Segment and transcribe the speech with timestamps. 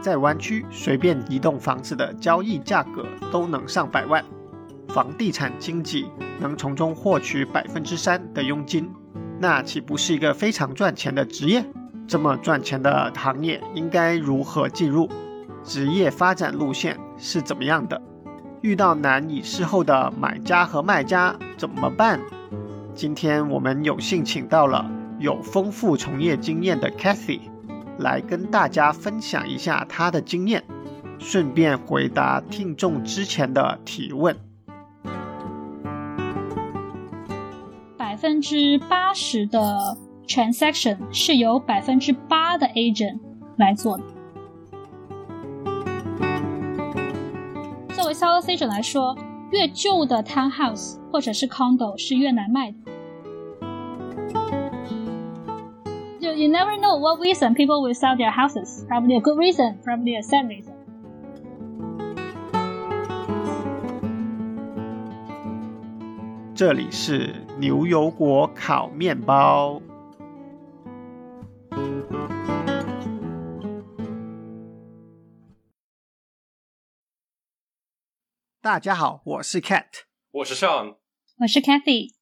[0.00, 4.24] 在湾区随便一栋房子的交易价格都能上百万，
[4.88, 6.10] 房地产经纪
[6.40, 8.90] 能从中获取百分之三的佣金，
[9.40, 11.64] 那岂不是一个非常赚钱的职业？
[12.06, 15.08] 这么赚钱的行业应该如何进入？
[15.62, 18.00] 职业发展路线是怎么样的？
[18.62, 22.18] 遇到难以适候的买家和卖家怎么办？
[22.94, 27.40] 今天我们有幸请到了有丰富从业经验的 Cathy，
[27.98, 30.62] 来跟大家分享一下他的经验，
[31.18, 34.36] 顺便回答听众之前的提问。
[37.96, 43.18] 百分之八十的 transaction 是由百分之八的 agent
[43.56, 44.04] 来做的。
[47.94, 49.16] 作为 sales agent 来说，
[49.52, 52.76] 越旧的 townhouse 或者是 condo 是越难卖的。
[56.37, 58.85] you never know what reason people will sell their houses.
[58.87, 60.73] Probably a good reason, probably a sad reason.
[66.55, 69.81] 这里是牛油果烤面包。
[78.61, 80.95] 大家好，我是 Cat，我是 Sean，
[81.39, 82.13] 我是 Kathy。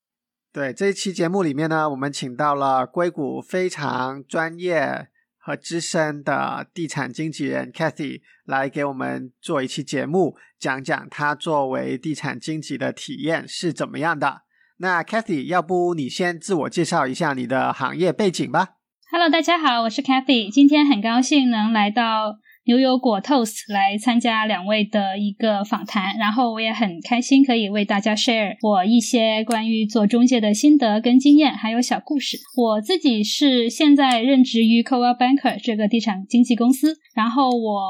[0.57, 14.45] 对这一期节目里面呢，我们请到了硅谷非常专业和资深的地产经纪人 Kathy 来给我们做一期节目，讲讲他作为地产经纪的体验是怎么样的。
[14.79, 18.77] 那 Kathy，要不你先自我介绍一下你的行业背景吧
[19.11, 22.39] ？Hello，大家好，我是 Kathy，今天很高兴能来到。
[22.67, 32.37] 牛油果 Toast 来参加两位的一个访谈，然后我也很开心可以为大家 share 我一些关于做中介的心得跟经验，还有小故事。
[32.57, 37.81] 我自己是现在任职于 Coval Banker 这个地产经纪公司，然后我。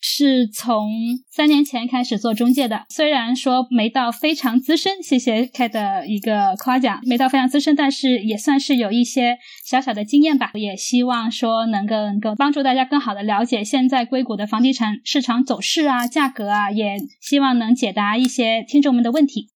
[0.00, 0.90] 是从
[1.30, 10.50] 三年前开始做中介的，虽然说没到非常资深，谢谢 K 的一个夸奖，没到非常资深，但是也算是有一些小小的经验吧。
[10.54, 19.48] 也希望说能够能够帮助大家更好的了解现在硅谷的房地产市场走势啊、价格啊，也希望能解答一些听众们的问题。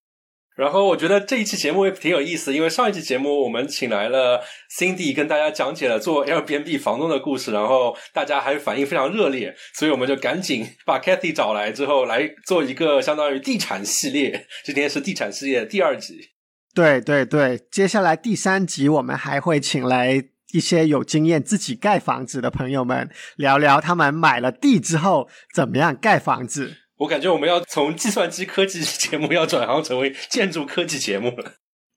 [0.62, 4.40] 然后我觉得这一期节目也挺有意思，因为上一期节目我们请来了
[4.78, 14.46] Cindy 跟大家讲解了做 Airbnb 房东的故事，然后大家还反应非常热烈，所以我们就赶紧把 Kathy 找来之后来做一个相当于地产系列。
[14.64, 16.30] 今天是地产系列第二集。
[16.72, 26.76] 对对对，接下来第三集我们还会请来一些有经验自己盖房子的朋友们，聊聊他们买了地之后怎么样盖房子。
[27.02, 31.54] 我感觉我们要从计算机科技节目要转行成为建筑科技节目了。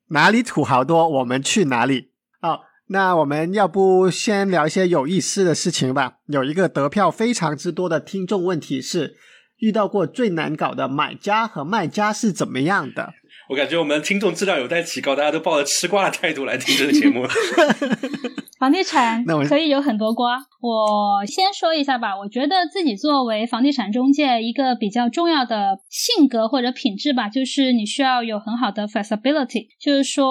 [0.10, 2.12] 哪里土豪多，我们去哪里。
[2.42, 6.18] 好，那我们要不先聊一些有意思的事情吧。
[6.28, 9.16] 有一个得票非常之多的听众问题是：
[9.58, 13.14] 遇到过最难搞的买家和卖家是怎么样的？
[13.48, 17.26] 我感觉我们听众质量有待提高，大家都抱着吃瓜的态度来听这个节目。
[18.58, 22.18] 房地产可以有很多瓜，我先说一下吧。
[22.18, 30.26] 我觉得自己作为房地产中介，一个比较重要的性格或者品质吧，就是你需要有很好的 flexibility，就是说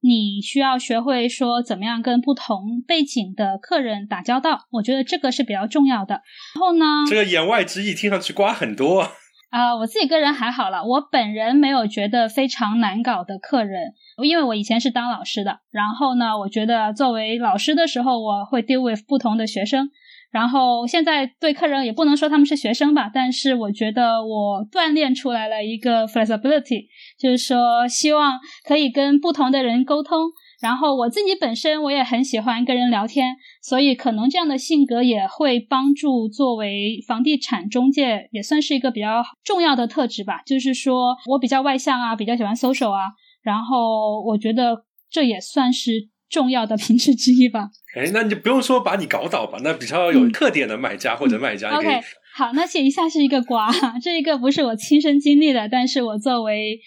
[0.00, 4.60] 你需要学会说怎么样跟不同背景的客人打交道。
[4.70, 6.22] 我觉得这个是比较重要的。
[6.54, 9.00] 然后呢，这个言外之意听上去瓜很多。
[9.00, 9.10] 啊，
[9.50, 15.58] 啊我自己个人还好了，我本人没有觉得非常难搞的客人，因为我以前是当老师的。
[15.70, 19.90] 然后呢，我觉得作为老师的时候，我会 deal with 不同的学生。
[20.30, 26.86] 然后现在对客人也不能说他们是学生吧，但是我觉得我锻炼出来了一个 flexibility，
[27.18, 30.30] 就是说希望可以跟不同的人沟通。
[30.60, 40.42] 然后我自己本身我也很喜欢跟人聊天，所以可能这样的性格也会帮助作为房地产中介，也算是一个比较重要的特质吧。
[40.44, 43.04] 就是说我比较外向啊，比较喜欢 social 啊，
[43.42, 47.70] 然后我觉得这也算是重要的品质之一吧。
[47.96, 52.00] 哎，那你就不用说把你搞倒吧，那比较有特点的买家或者卖家，OK，
[52.36, 53.70] 好，那写一下是一个瓜，
[54.02, 56.78] 这一个不是我亲身经历的，但是我作为。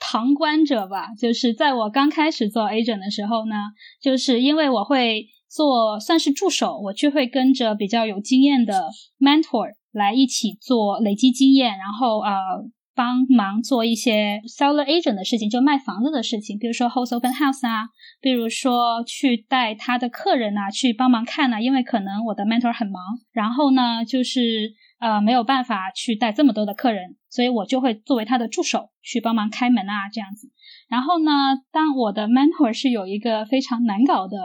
[0.00, 3.54] 旁观者吧，就是在我刚开始做 agent 的时候呢，
[4.00, 12.32] 就是因为我会做算是助手，我就会跟着比较有经验的 mentor 来一起做累积经验，然后呃
[12.94, 17.88] 帮忙做一些 seller agent 的事情，就卖房子的事情，比如说 host open house 啊，
[18.20, 23.02] 比如说去带他的客人啊去帮忙看呢，因为可能我的 mentor 很忙，
[23.32, 24.72] 然后呢就是。
[24.98, 30.50] 呃，没有办法去带这么多的客人，所以我就会作为他的助手去帮忙开门啊，这样子。
[30.88, 31.30] 然后呢，
[31.70, 34.36] 当我的 mentor 是有一个非常难搞的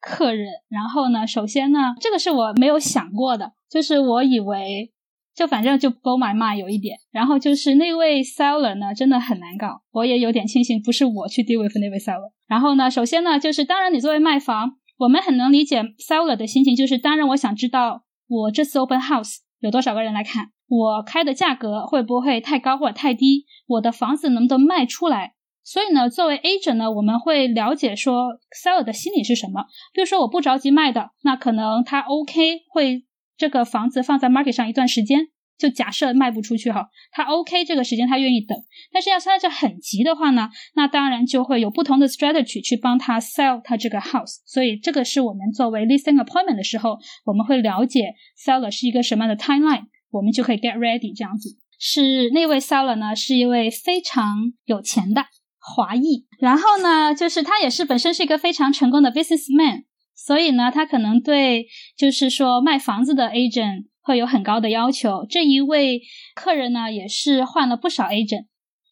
[0.00, 0.48] 客人。
[0.68, 4.92] 然后呢，首先呢，这个是我没有想过的，就是我以为
[5.34, 6.98] 就反正就 blow my mind 有一点。
[7.10, 12.32] 然后就是那位 seller 呢，真的很难搞，我也有点庆幸不是我去 deal with 那位 seller。
[12.46, 25.34] 然后呢，首先呢，就是当然你作为卖房，我们很能理解 seller 的心情，就是当然我想知道我这次 open house 有多少个人来看，我开的价格会不会太高或者太低，我的房子能不能卖出来。
[25.64, 29.64] 所以呢，作为 agent 呢，我们会了解说 seller 的心理是什么。
[29.92, 33.04] 比如说，我不着急卖的，那可能他 OK 会
[33.36, 35.28] 这个房子放在 market 上一段时间。
[35.58, 38.56] 就假设卖不出去哈，他 OK 这个时间他愿意等。
[38.92, 44.36] 但是要是他就很急的话呢，那当然就会有不同的 strategy 去帮他 sell 他这个 house。
[44.46, 51.58] 所以这个是我们作为 listing appointment 的时候，我们会了解 seller 是一个什么样的 timeline，我们就可以 get ready 这样子。
[51.78, 55.26] 是那位 seller 呢，是一位非常有钱的。
[55.60, 59.84] 华裔，然后呢，就是他也是本身是一个非常成功的 businessman，
[60.14, 65.26] 所以呢，他可能对就是说卖房子的 agent 会有很高的要求。
[65.28, 66.00] 这一位
[66.34, 68.46] 客人呢，也是换了不少 agent，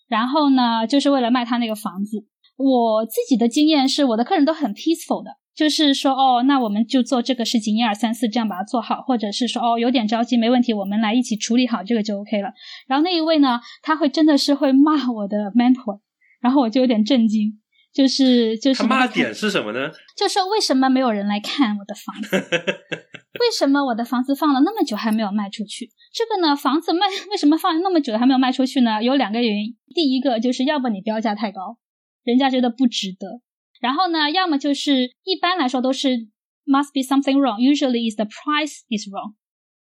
[0.06, 2.26] 然后呢，就是为了卖他那个房子。
[2.58, 12.50] 我自己的经验是，我的客人都很 peaceful 的，就是说，哦，那我们就做这个事情，一二三四，这样把它做好，或者是说，哦，有点着急，没问题，我们来一起处理好这个就 OK 了。
[12.86, 16.00] 然后那一位呢，他会真的是会骂我的 mentor。
[16.42, 17.58] 然后我就有点震惊，
[17.92, 19.90] 就是就是他骂点是什么呢？
[20.16, 22.36] 就说为什么没有人来看我的房子？
[23.40, 25.90] 为什么我的房子放了那么久还没有卖出去？
[26.12, 29.02] 这个呢，房子卖 为什么放了那么久还没有卖出去呢？
[29.02, 31.78] 有两个原因，第一个就是要不你标价太高，
[32.24, 33.40] 人家觉得不值得；
[33.80, 36.28] 然后呢，要么就是一般来说都是
[36.64, 39.34] must be something wrong，usually is the price is wrong。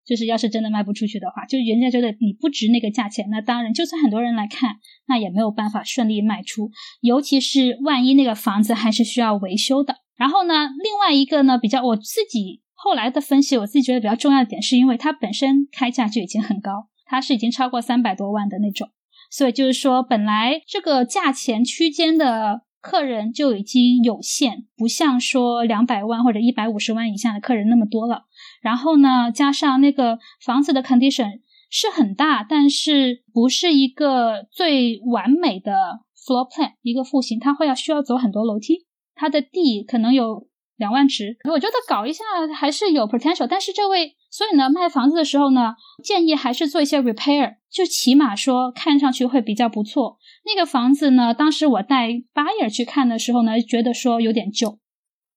[0.05, 4.75] 就是要是真的卖不出去的话，就人家觉得你不值那个价钱，那当然就算很多人来看，
[5.07, 6.71] 那也没有办法顺利卖出。
[6.99, 9.95] 尤其是万一那个房子还是需要维修的。
[10.17, 18.89] 然后呢，另外一个呢，比较我自己后来的分析，我自己觉得比较重要的点，是因为它本身开价就已经很高，它是已经超过三百多万的那种，
[19.31, 28.25] 所以就是说本来这个价钱区间的客人就已经有限，不像说两百万或者一百五十万以下的客人那么多了。
[28.61, 31.39] 然后呢，加上那个房子的 condition
[31.69, 35.71] 是很大，但是不是一个最完美的
[36.17, 40.47] floor plan，一个户型，它会要需要走很多楼梯，它的地可能有
[40.77, 42.23] 两万尺，我觉得搞一下
[42.53, 43.47] 还是有 potential。
[43.47, 50.17] 但是这位，所以呢，卖房子的时候呢，建议还是做一些 repair，就起码说看上去会比较不错。
[50.45, 54.79] 那个房子呢，当时我带 buyer 去看的时候呢，觉得说有点旧。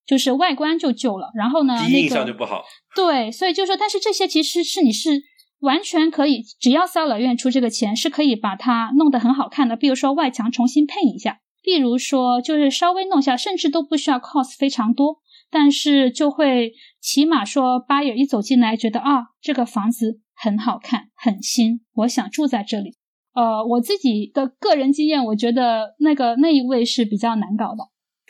[0.06, 2.62] 就是外观就旧了，然后呢，印象就不好。
[2.94, 5.20] 对，所以就说，但是这些其实是你是
[5.58, 9.74] 完全可以，只要 seller 愿意出这个钱，是可以把它弄得很好看的。
[9.74, 15.16] 比如说外墙重新配一下，比如说就是稍微弄一下，甚至都不需要 cost 非常多，
[15.50, 22.96] 但是就会起码说 buyer 一走进来觉得啊，这个房子很好看，很新，我想住在这里。
[23.34, 27.84] 呃，我自己的个人经验，我觉得那个那一位是比较难搞的。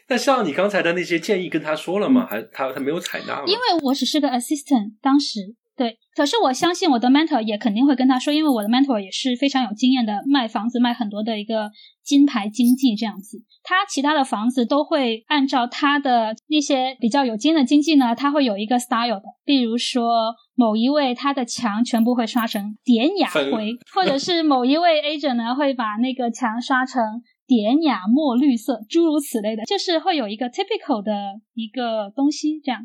[0.08, 2.26] 那像你刚才的那些建议跟他说了吗？
[2.28, 3.44] 还他他没有采纳吗？
[3.46, 5.98] 因为我只是个 assistant，当时对。
[6.14, 11.70] 可是我相信我的 mentor 也肯定会跟他说，因为我的 mentor 也是非常有经验的，卖房子卖很多的一个
[12.02, 13.44] 金牌经济这样子。
[13.62, 19.24] 他其他的房子都会按照他的那些比较有经验的经济呢，他会有一个 style 的。
[19.44, 27.02] 比如说某一位他的墙全部会刷成典雅灰，或者是某一位 agent 呢会把那个墙刷成。
[27.48, 31.12] 典雅墨绿色，诸如此类的，就是会有一个 typical 的
[31.54, 32.82] 一个东西这样。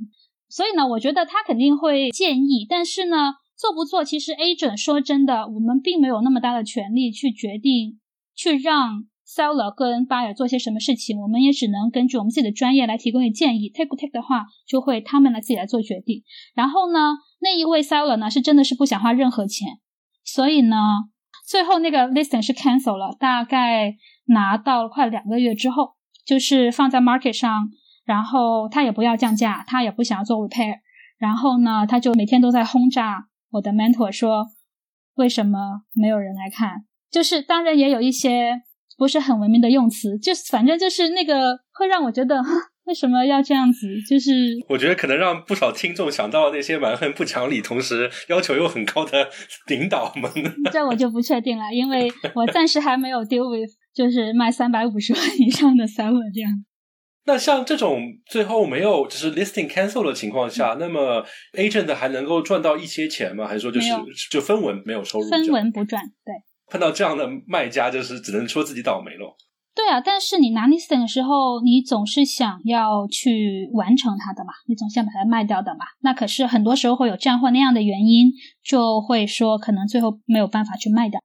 [0.52, 8.00] 所以呢，我觉得他肯定会建议，但是呢，做不做，其实 agent 说真的，我们并没有那么大的权利去决定，
[8.36, 11.20] 去让 seller 跟 buyer 做些什么事情。
[11.22, 13.70] 我们也只能根据我们自己的专业来提供一建议。
[13.70, 16.24] take 不 take 的话，就会他们来自己来做决定。
[16.54, 19.80] 然后呢，那一位 seller 呢，是真的是不想花任何钱，
[20.24, 20.76] 所以呢，
[21.48, 23.96] 最后那个 listing 是 cancel 了，大概。
[24.28, 27.68] 拿到了快两个月之后，就是放在 market 上，
[28.06, 30.76] 然后他也不要降价，他也不想要做 repair，
[31.18, 34.48] 然后呢，他就每天都在轰炸我的 mentor，说
[35.16, 36.86] 为什么没有人来看？
[37.10, 38.62] 就是当然也有一些
[38.98, 42.42] 不是很文明的用词，就是反正就是那个会让我觉得。
[42.86, 43.88] 为什么要这样子？
[44.10, 44.32] 就是
[44.68, 49.30] 我觉得可能让不少听众想到那些蛮横不讲理，同时要求又很高的
[49.70, 50.30] 领导们。
[50.74, 56.52] 这我就不确定了，因为我暂时还没有 deal with 就是卖三百五十万以上的 seller 这样。
[57.26, 63.48] 那像这种最后没有就是 listing cancel 的情况下，那么 agent 还能够赚到一些钱吗？
[63.48, 63.90] 还是说就是
[64.32, 65.30] 就分文没有收入？
[65.30, 66.34] 分文不赚，对。
[66.68, 69.36] 碰到这样的卖家，就是只能说自己倒霉喽。
[69.76, 75.80] 对啊，但是你拿 listing 的时候，你总是想要去完成它的嘛，你总想把它卖掉的嘛。
[76.02, 78.32] 那可是很多时候会有这样或那样的原因，
[78.64, 81.22] 就会说可能最后没有办法去卖掉。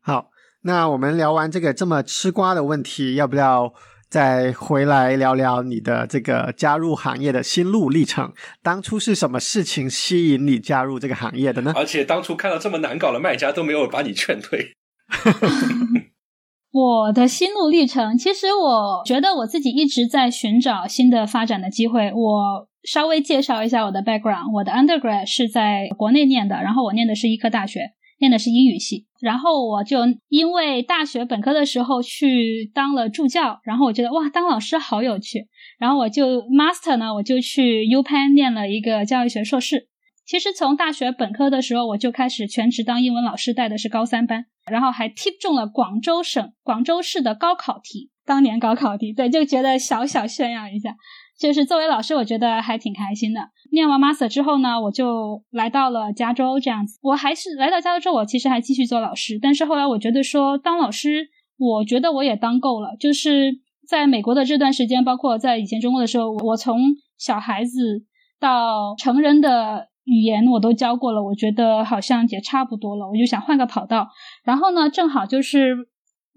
[0.00, 0.30] 好，
[0.62, 3.72] 那我们聊完这个这么吃瓜的问题，要不要
[4.12, 8.30] 再回来聊聊你的这个加入行业的心路历程？
[8.62, 11.72] 当初是什么事情吸引你加入这个行业的呢？
[11.74, 14.74] 而且当初看到这么难搞的卖家都没有把你劝退。
[16.72, 22.12] 我的心路历程，其实我觉得我自己一直在寻找新的发展的机会。
[22.14, 27.80] 我稍微介绍一下我的 background，我的 undergrad 是在国内念的，然后我念的是医科大学，
[28.22, 29.04] 念的是英语系。
[29.20, 29.98] 然后我就
[30.28, 35.48] 因为大学本科的时候去当了助教，然后我觉得哇，当老师好有趣。
[35.78, 39.88] 然后我就 master 呢，我就去 U Penn 念了一个教育学硕士。
[40.24, 44.46] 其实从大学本科的时候，我就开始全职当英文老师，带的是高三班。
[44.70, 50.94] 然后还 tip 中了广州省广州市的高考题，当年高考题，对，就觉得小小炫耀一下。
[51.42, 53.40] 就是作为老师，我觉得还挺开心的。
[53.72, 56.98] 念完 master 之后呢，我就来到了加州，这样子。
[57.02, 62.96] 我还是来到加州之后，我其实还继续做老师，但是后来我觉得说当老师，我觉得我也当够了。
[63.00, 63.58] 就是
[63.88, 66.78] 在美国的这段时间，包括在以前中国的时候，我从
[67.18, 68.04] 小孩子
[68.38, 69.88] 到成人的。
[70.04, 74.08] 语言我都教过了，我觉得好像也差不多了，我就想换个跑道。
[74.42, 75.76] 然后呢，正好就是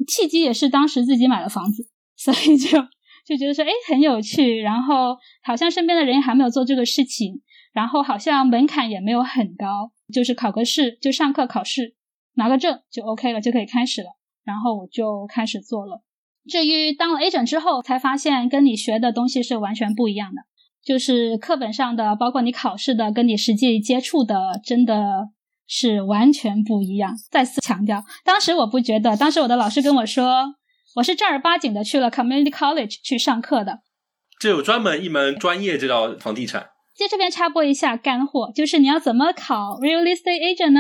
[0.08, 2.78] 契机也是当时自己买了房子，所以就
[3.26, 4.60] 就觉得说，哎，很有趣。
[4.62, 7.42] 然后好像身边的人还没有做这个事情，
[7.74, 11.96] 然后好像门槛也没有很高，就是考个试，就上课考试，
[12.36, 14.10] 拿个证就 OK 了，就可以开始了。
[14.44, 16.04] 然后我就开始做了。
[16.48, 20.42] 至于当了 A 诊之后，才发现跟你学的东西是完全不一样的。
[20.84, 25.30] 就是课本上的，包括你考试的，跟你实际接触的，真的
[25.66, 27.16] 是完全不一样。
[27.32, 30.54] 再次强调，当时我不觉得，当时我的老师跟我说，
[30.96, 33.80] 我是正儿八经的去了 community college 去上课的。
[34.40, 36.70] 这有专门一门专业，就叫房地产。
[36.98, 40.80] 在这边插播一下干货，就是你要怎么考 real estate agent 呢？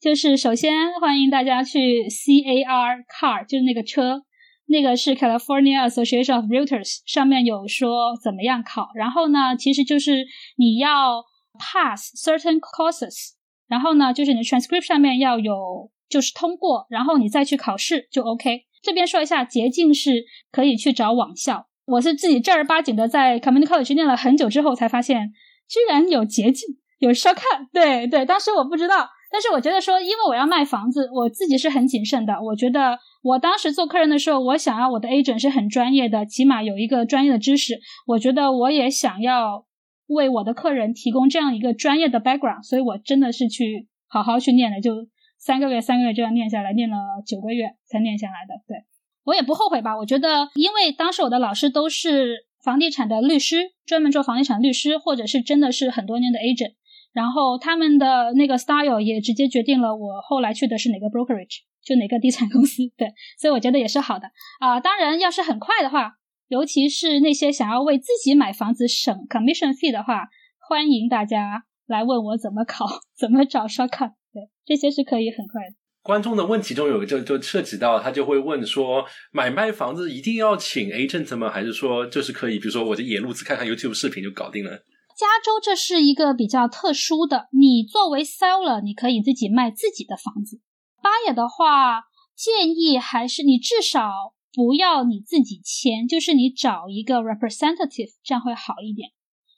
[0.00, 4.22] 就是首先欢迎大家去 car car，就是那个车。
[4.66, 10.24] 那个是 California Association of Realtors 上面有说怎么样考，然后呢，其实就是
[10.56, 11.22] 你要
[11.58, 13.32] pass certain courses，
[13.68, 18.62] 然后呢，就是你的 transcript 上面要有就是通过，然后你再去考试就 OK。
[18.82, 25.32] 这边说一下捷径是可以去找网校，我是自己正儿八经的在 Community College 念了很久之后才发现，
[25.68, 27.68] 居然有捷径，有 shortcut。
[27.72, 29.08] 对对，当时我不知道。
[29.30, 32.34] 但是我觉得说，因为我要卖房子，我自己是很谨慎的。
[32.42, 37.80] 我觉得我当时做客人的时候，我想要我的 agent 是很专业的，起码有一个专业的知识。
[38.06, 39.64] 我觉得我也想要
[40.08, 45.06] 为我的客人提供这样一个专业的 background，所以我真的是去好好去念的，就
[45.44, 46.96] 三个月三个月这样念下来，念了
[47.26, 48.62] 九个月才念下来的。
[48.68, 48.84] 对
[49.24, 49.96] 我也不后悔吧。
[49.96, 56.74] 我觉得，因为当时我的老师都是房地产的律师，专门做房地产律师，或者是真的是很多年的 agent。
[57.12, 62.84] 然后他们的那个 style 也直接决定了我后来去的是哪个 brokerage，就哪个地产公司。
[62.96, 64.30] 对，所以我觉得也是好的
[64.60, 64.78] 啊。
[64.78, 66.12] 当然，要是很快的话，
[66.46, 70.28] 尤其是那些想要为自己买房子省 commission fee 的话，
[70.68, 72.86] 欢迎大家来问我怎么考，
[73.18, 74.12] 怎么找 shortcut。
[74.32, 75.74] 对，这些是可以很快的。
[76.02, 81.48] 观众的问题中有个就就涉及到，他就会问说，买卖房子一定要请 agent 吗？
[81.48, 84.70] 还是说就是可以，比如说我这野路子看看 YouTube 视频就搞定了？
[85.16, 90.60] 加州这是一个比较特殊的，你作为 seller，你可以自己卖自己的房子。
[91.02, 99.10] buyer 的话，建议还是你至少不要你自己签，就是你找一个 representative，这样会好一点。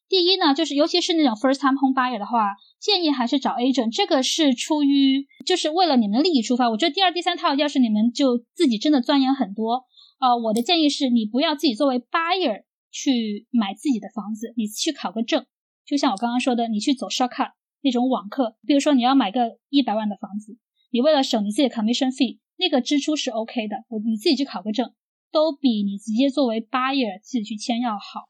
[0.08, 6.70] 第一呢，就是尤其是那种 first time home buyer 的话，建议还是找 agent，这个是出于就是为了你们的利益出发。
[6.70, 9.84] 我觉得第二、第三套，要是你们就自己真的钻研很多，
[10.20, 12.64] 呃，我的建议是你不要自己作为 buyer。
[12.96, 15.46] 去买自己的房子，你去考个证，
[15.84, 17.50] 就像我刚刚说的，你去走 shortcut
[17.82, 20.56] 那种网课，比如说你要买个一百万的房子，
[20.92, 24.92] 你为了省你自己的 commission fee，那个支出是 OK 的，我你自己去考个证，
[25.32, 28.28] 都比你直接作为 buyer 自己去签要好。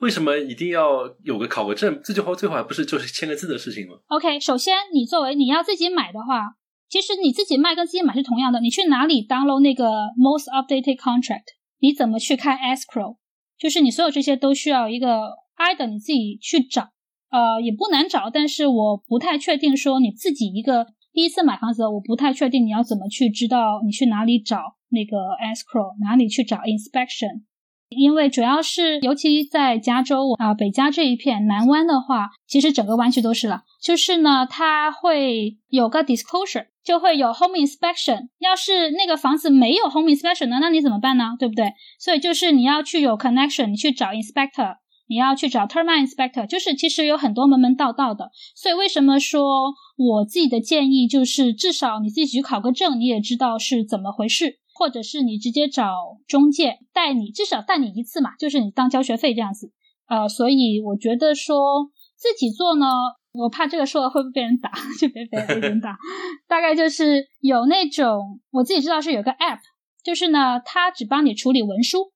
[0.00, 2.00] 为什么一定要有个考个证？
[2.04, 6.54] 这句话最好还不是就是签个字的事情吗？OK，首先你作为你要自己买的话，
[6.88, 9.84] 其实你自己卖跟自己买是同样的，你去哪里 download 那个
[10.16, 11.44] most updated contract？
[11.80, 13.16] 你怎么去开 escrow？
[13.58, 16.90] 就是你所有这些都需要一个 i 的你自己去找，
[17.30, 27.42] 呃，也不难找，但是我不太确定说你自己一个第一次买房子，我不太确定你要怎么去知道你去哪里找那个 escrow，哪里去找 inspection，
[27.88, 33.62] 因为主要是尤其在加州啊、北加这一片南湾的话，其实整个湾区都是了。
[33.82, 38.28] 就是呢，它会有个 disclosure，就会有 home inspection。
[38.38, 41.36] 要是那个房子没有 home inspection 呢，那你怎么办呢？
[41.38, 41.72] 对不对？
[41.98, 44.76] 所以就是你要去有 connection，你去找 inspector，
[45.08, 48.30] 你要去找 termite inspector，就是其实有很多门门道道的。
[48.54, 54.58] 所以为什么说我自己的建议就是至少你自己去考个证，你也知道是怎么回事。
[54.78, 55.90] 或者是你直接找
[56.28, 59.72] 中介带你，至少带你一次嘛，就是你当交学费这样子。
[60.06, 62.86] 呃，所以我觉得说自己做呢，
[63.32, 64.70] 我怕这个说了会不会被人打，
[65.00, 65.98] 就别被人打。
[66.46, 69.58] 大概就是有那种我自己知道是有个 app，
[70.04, 72.12] 就是呢，它只帮你处理文书，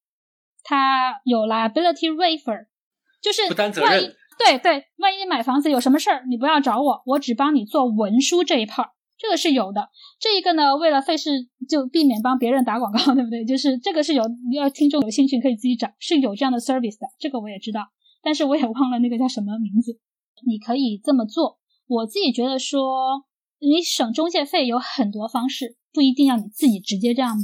[0.62, 2.66] 它有 liability waiver，
[3.20, 4.14] 就是不担责万一任。
[4.38, 8.90] 对对，万一你买房子有什么事儿，你不要找我，我只帮你做文书这一 part。
[9.22, 9.88] 这个是有的，
[10.18, 11.30] 这一个呢，为了费事
[11.68, 13.44] 就避免帮别人打广告， 对不对？
[13.44, 17.82] 就是这个是有，要听众有兴趣可以自己找，是有这样的 service 的，这个我也知道，
[18.20, 20.00] 但是我也忘了那个叫什么名字。
[20.44, 23.22] 你可以这么做，我自己觉得说，
[23.60, 27.42] 你省中介费有很多方式，不一定要你自己直接这样买，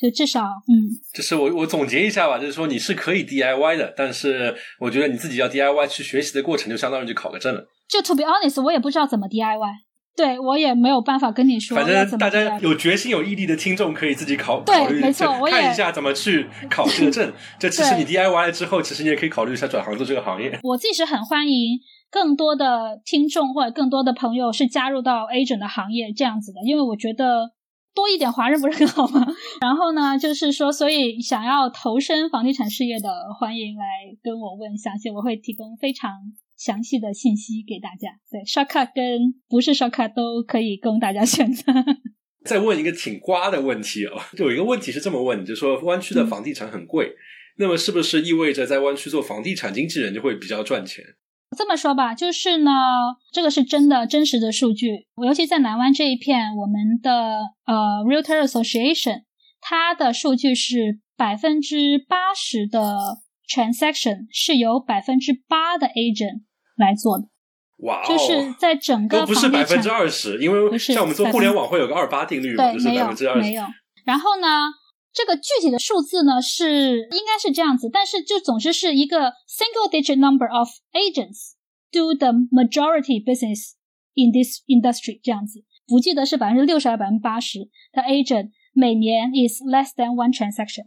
[0.00, 7.64] 就至少嗯，就是我我总结一下吧，就是说你是可以 DIY 的，但是我觉得你自己要 DIY 去学习的过程，就相当于去考个证了。
[7.88, 9.89] 就 to be honest，我也不知道怎么 DIY。
[10.20, 17.32] 对我也没有办法跟你说，反正大家有决心、有毅力的听众可以自己考考虑，没错，我也看一下怎么去考这个证。
[17.58, 20.58] 这其实你 DIY 了之后，其实你也可以考虑一下转行做这个行业。
[20.62, 21.78] 我自己是很欢迎
[22.10, 27.52] 更多的听众或者更多的朋友是加入到 agent 的行业这样子的，因为我觉得
[27.94, 29.26] 多一点华人不是很好吗？
[29.62, 33.08] 然后呢，就是说，所以想要投身房地产事业的，
[33.38, 33.84] 欢迎来
[34.22, 36.10] 跟我问详细，我会提供非常。
[36.60, 41.72] 详细的信息给大家，对，shortcut 跟不是 shortcut 都可以供大家选择。
[42.44, 47.14] 再问一个挺瓜的问题哦，有一个问题是这么问，就是说湾区的房地产很贵，
[47.56, 51.02] 那么是不是意味着在湾区做房地产经纪人就会比较赚钱？
[51.56, 52.70] 这么说吧，就是呢，
[53.32, 59.22] 这个是真的真实的数据，尤其在南湾这一片，我们的呃 Realtor Association
[59.62, 66.42] 它的数据是百分之八十的 transaction 是由百分之八的 agent。
[66.80, 67.24] 来做的，
[67.86, 73.40] 哇，哦就是在整个都不是百分之二十，因为像我们做互联网会有个二八定律嘛，就是百分之二十。
[73.40, 73.62] 没有，
[74.04, 74.72] 然后呢，
[75.12, 81.54] 这个具体的数字呢是应该是这样子，但是就总之是一个 single digit number of agents
[81.90, 83.72] do the majority business
[84.14, 87.58] in this industry 这样子，不记得是百分之六十还是百分之八十
[87.92, 90.86] 的 agent 每年 is less than one transaction。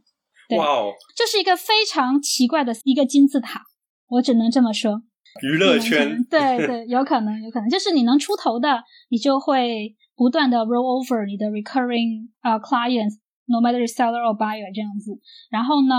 [0.57, 3.63] 哇哦，就是一个非常奇怪的一个金字塔，
[4.07, 5.01] 我只能这么说。
[5.41, 15.11] 娱乐圈， 对对，有可能，有可能，就是你能出头的，你就会不断的 roll over 你的 recurring 呃 clients，no matter seller or buyer 这样子。
[15.49, 15.95] 然后呢，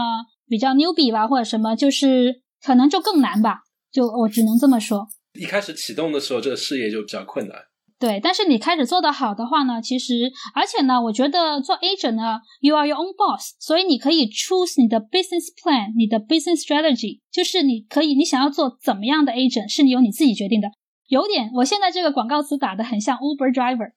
[0.48, 5.08] 比较 newbie 吧，或者什么，就是可能就更难吧，就我只能这么说。
[5.38, 7.56] 一开始启动的时候，这个事业就比较困难。
[8.04, 20.68] 对，但是你开始做得好的话呢，其实而且呢，我觉得做 agent 呢，you are your own boss，所以你可以 choose 你的 business plan，你的 business strategy，就是你可以你想要做怎么样的 agent，是你由你自己决定的。
[21.08, 23.92] 有点，我现在这个广告词打的很像 Uber driver。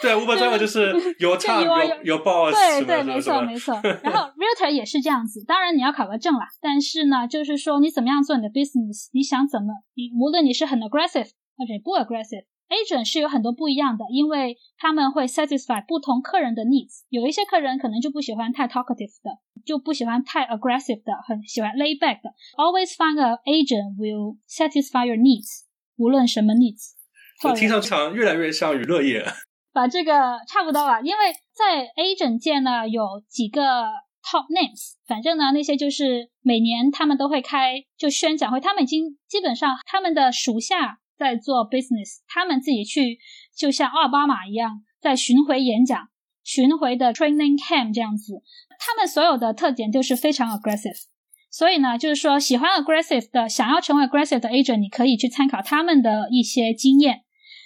[0.00, 2.54] 对，Uber driver 就是 your time your your boss。
[2.54, 3.78] 对对，没错没错。
[4.02, 6.46] 然后 realtor 也是这样子，当然你要考个证啦。
[6.62, 11.28] 但是呢，就是说你怎么样做你的 business，你想怎么，你无论你是很 aggressive。
[11.56, 17.02] 或者不 aggressive，agent 是有很多不一样的，因为他们会 satisfy 不同客人的 needs。
[17.08, 22.30] 有一些客人可能就不喜欢太 talkative 的，就不喜欢太 aggressive 的，很喜欢 lay back 的。
[22.56, 25.62] Always find a agent will satisfy your needs，
[25.96, 26.94] 无论什么 needs。
[27.56, 29.24] 听上去越来越像娱乐业。
[29.72, 33.60] 把这个差不多了，因为在 agent 界呢有几个
[34.22, 41.00] top names，反正呢那些就是每年他们都会开就宣讲会，他们已经基本上他们的属下。
[41.16, 43.18] 在做 business，他们自己去，
[43.56, 46.08] 就像奥巴马一样，在巡回演讲、
[46.42, 48.42] 巡回的 training camp 这样子。
[48.78, 51.06] 他们所有的特点就是非常 aggressive。
[51.50, 57.20] 所以呢，就是说喜欢 aggressive 的，想要成为 aggressive 的 agent，你可以去参考他们的一些经验。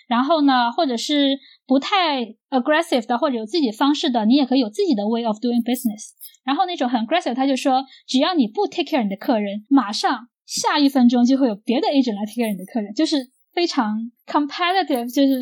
[0.06, 6.10] 然后呢，或者是不太 aggressive 的，或者有自己方式的，你也可以有自己的 way of doing business。
[6.44, 13.30] 然后那种很 aggressive，他就说，只要你不 take care 你的客人，马上下一分钟就会有别的 agent 来 take care 你的客人，就是。
[13.54, 15.40] 非常 competitive，就是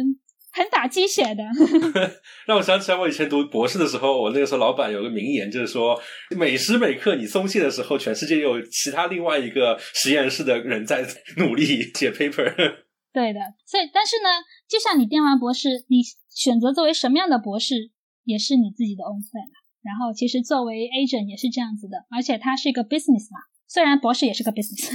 [0.52, 1.44] 很打鸡血的。
[2.46, 6.00] 让我想起来，我以前读博士的时候，我那个时候老板有个名言，就是说，
[6.36, 11.64] 每时每刻你松懈的时候，全世界有其他另外一个实验室的人在努力
[11.94, 12.54] 写 paper。
[13.12, 14.28] 对的，所以但是呢，
[14.68, 17.90] 就像你念完博士，你选择作为什么样的博士，
[18.24, 19.48] 也是你自己的 own plan。
[19.82, 24.90] 然后其实作为 agent 也是这样子的，而且它是一个 business 嘛，虽然博士也是个 business。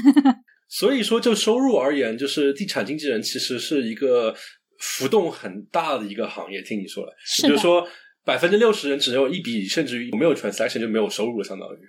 [0.71, 4.33] 所以说，就收入而言，就是地产经纪人其实是一个
[4.79, 6.61] 浮动很大的一个行业。
[6.61, 7.85] 听你说了，是比如说
[8.23, 11.79] 百分之六十人只有一笔，甚至于没有 transaction 就没有收入了，相当于。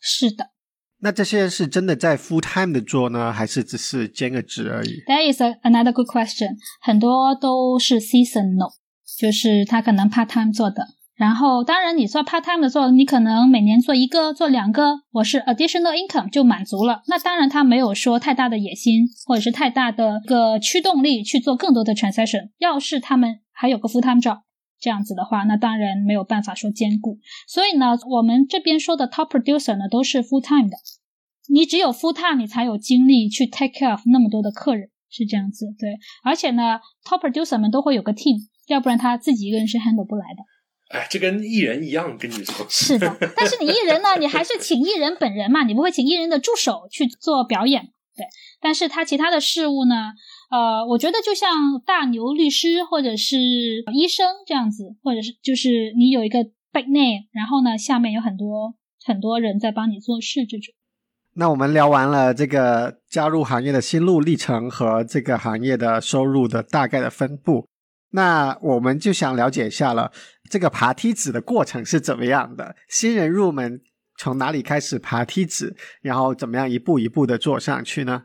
[0.00, 0.46] 是的。
[1.02, 6.56] 那这些人是真的在 full time 的做呢，还是只是兼个职而已？That is a, another good question。
[6.80, 8.72] 很多都是 seasonal，
[9.18, 10.86] 就是他可能 part time 做的。
[11.20, 17.02] 然后，当然你做 part time 的做，你可能每年做一个、做两个，我是 additional income 就满足了。
[17.08, 22.48] 那当然他没有说太大的野心，或者是太大的个驱动力去做更多的 transaction。
[22.56, 24.38] 要是他们还有个 full time job
[24.80, 27.18] 这样子的话，那当然没有办法说兼顾。
[27.46, 30.78] 所以呢，我们这边说的 top producer 呢都是 full time 的。
[31.52, 35.66] 你只有 full time，你才有精力去 take care of 那么多的客人，是这样子。
[35.78, 40.42] 对，而且呢，top producer 们都会有个 team，要不然他自己一个人是 handle 不来的。
[40.90, 42.66] 哎，这跟艺人一样，跟你说。
[42.68, 47.90] 是的，但是你艺人呢，你还是请艺人本人嘛，你不会请艺人的助手去做表演。
[48.16, 48.26] 对，
[48.60, 50.12] 但是他其他的事物呢，
[50.50, 53.38] 呃，我觉得就像大牛律师或者是
[53.94, 58.74] 医生这样子，或者是就是你有一个 big name，然后呢，下面有很多
[59.04, 60.74] 很多人在帮你做事这种。
[61.34, 67.68] 那我们聊完了这个加入行业的心路历程和这个行业的收入的大概的分布，
[68.12, 70.12] 那我们就想了解一下了，
[70.50, 72.76] 这个爬梯子的过程是怎么样的？
[72.88, 73.80] 新人入门
[74.18, 78.24] 从哪里开始爬梯子，然后怎么样一步一步的做上去呢？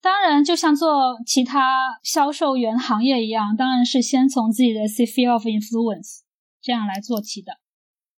[0.00, 6.20] 当然，就像做其他销售员行业一样，当然是先从自己的 sphere of influence
[6.62, 7.54] 这样来做起的。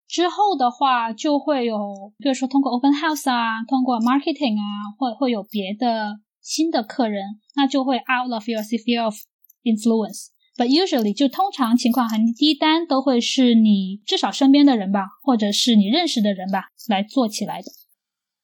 [0.09, 7.23] 之后的话，就会有，比如说通过 open house 啊，通过 marketing 啊，或会有别的新的客人，
[7.55, 9.15] 那就会 out of your sphere of
[9.63, 10.31] influence。
[10.59, 17.69] But usually 就通常情况下，你第一单都会是你至少身边的人吧，或者是你认识的人吧，来做起来的。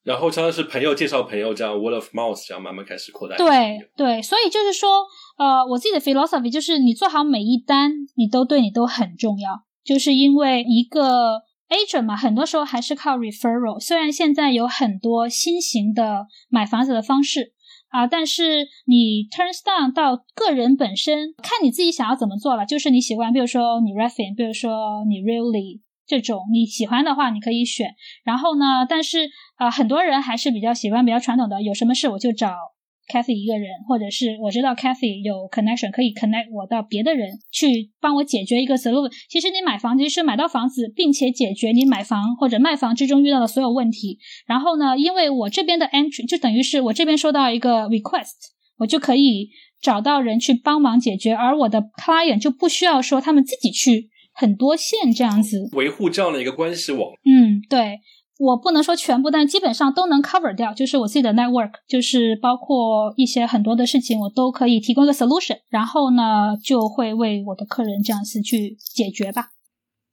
[0.05, 3.37] 然后常常是朋友介绍朋友，这样 word of mouth 这样慢慢开始扩大。
[3.37, 5.05] 对对，所以就是说，
[5.37, 11.42] 呃，我自己的 philosophy 就是你做好每一单，你都对你都很重要，就是因为一个。
[11.70, 13.81] agent 嘛，很多时候还是靠 referral。
[13.81, 17.53] 虽然现在有很多新型的买房子的方式
[17.94, 22.66] 啊，但是你 turns down 到个人本身，看你自己想要怎么做了。
[22.66, 27.94] 就是你喜欢，比如说你 refin，比如说你 really 这种你喜欢的话，你可以选。
[28.24, 32.52] 然后呢，但是啊，很多人还是比较喜欢比较传统的，有什么事我就找。
[33.06, 39.12] Kathy 一个人，或者是我知道 Cathy 有 connection 可以 connect 我到别的人去帮我解决一个 solution。
[39.28, 44.18] 其实你买房子是买到房子，并且解决你买房或者卖房之中遇到的所有问题。
[44.46, 48.32] 然后呢，因为我这边的 entry 就等于是我这边收到一个 request，
[48.78, 49.50] 我就可以
[49.82, 57.10] 找到人去帮忙解决，而我的 client 就不需要说他们自己去很多线这样子维护这样的一个关系网。
[57.24, 58.00] 嗯，对。
[58.37, 60.75] 我不能说全部，但基本上都能 cover 掉。
[60.75, 69.51] 就是我自己的 network，就是包括一些很多的事情，我都可以提供一个 solution，然后呢，就会为我的客人这样子去解决吧。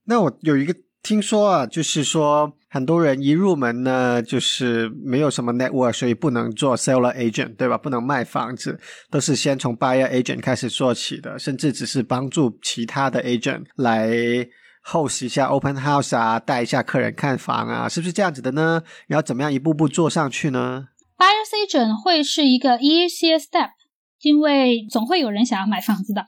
[0.05, 7.75] 那我有一个听说啊，就是说很多人一入门呢，就是没有什么 network，所以不能做 seller agent，对吧？
[7.75, 8.79] 不能卖房子，
[9.09, 14.47] 都是先从 buyer agent 开始做起的，甚至只是帮助其他的 agent 来。
[14.83, 18.83] Host 一下 open house 啊，带一下客人看房啊，是不是这样子的呢？
[19.07, 23.69] 然后怎么样一步步做上去呢？Buyers agent 会是一个 easy step，
[24.21, 26.25] 因为总会有人想要买房子的。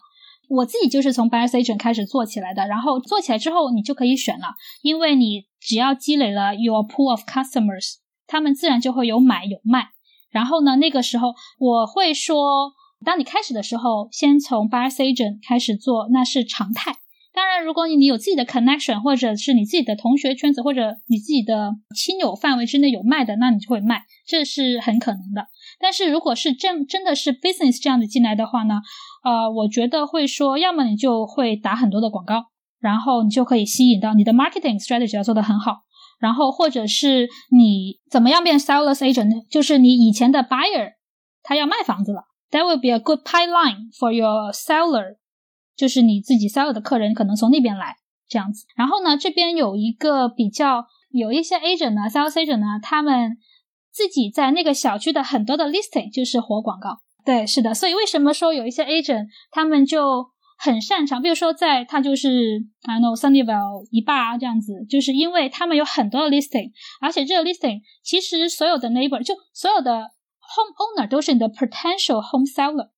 [0.50, 4.50] 我自己就是从 buyers agent 开始做起来的，然后做起来之后，你就可以选了，
[4.82, 7.96] 因为你只要积累了 your pool of customers，
[8.28, 9.88] 他们自然就会有买有卖。
[10.30, 16.98] 然后呢，那个时候我会说，当你开始的时候，先从 buyers agent 开始做，那是常态。
[17.34, 25.48] 当然，如果你有自己的 connection，或者是你自己的同学圈子，或者你自己的亲友范围之内有卖的，那你就会卖，这是很可能的。
[25.80, 28.82] 但是如果是真真的是 business 这样子进来的话呢，
[29.24, 32.46] 呃，我觉得会说，要么你就会打很多的广告，
[32.80, 35.82] 然后你就可以吸引到你的 marketing strategy 要做得很好，
[36.19, 40.91] 然后或者是你怎么样变 sellers agent，就是你以前的 buyer
[41.41, 45.15] 他要卖房子了，that will be a good pipeline for your seller。
[45.76, 47.96] 就是你自己 sell 的客人可能从那边来
[48.28, 53.38] 这样子，然后呢，这边有一个比较有一些 agent 呢，sales agent 呢，他们
[53.92, 57.00] 自己在那个小区的很多的 listing 就是活广告。
[57.26, 60.26] 对，是的，所以为什么说有一些 agent 他们就
[60.58, 72.90] 很擅长，比如说在他就是 I know Sunnyvale 一霸这样子，就是因为他们有很多的 listing，而且这个 listing 其实所有的 neighbor 就所有的 home owner 都是你的 potential home seller。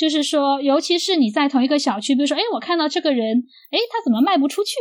[0.00, 4.76] 就是说，尤其是你在同一个小区，比如说，哎，我看到这个人，哎，他怎么卖不出去？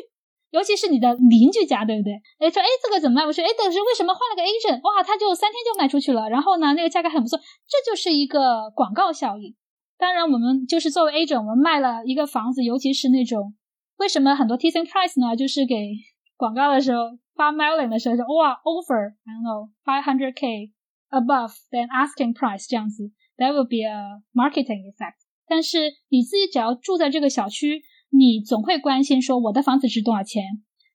[0.52, 2.14] 尤其是你的邻居家，对不对？
[2.40, 3.42] 哎，说哎这个怎么卖不出？
[3.42, 4.80] 哎，但是为什么换了个 agent？
[4.82, 6.30] 哇，他就三天就卖出去了。
[6.30, 9.54] 然后呢，那个价格很不错，这就是一个广告效应。
[9.98, 13.54] 当然，我们就是作为 agent，我们卖了一个房子，尤其是那种
[13.98, 15.36] 为什么很多 teasing price 呢？
[15.36, 15.76] 就是给
[16.38, 17.04] 广告的时候
[17.36, 20.72] 发 mailing 的时候说哇 offer，I don't know five hundred k
[21.10, 25.18] above than asking price 这样子，that will be a marketing effect。
[25.48, 27.82] 但是你自己只要住在这个小区。
[28.12, 30.44] 你总会关心说我的房子值多少钱，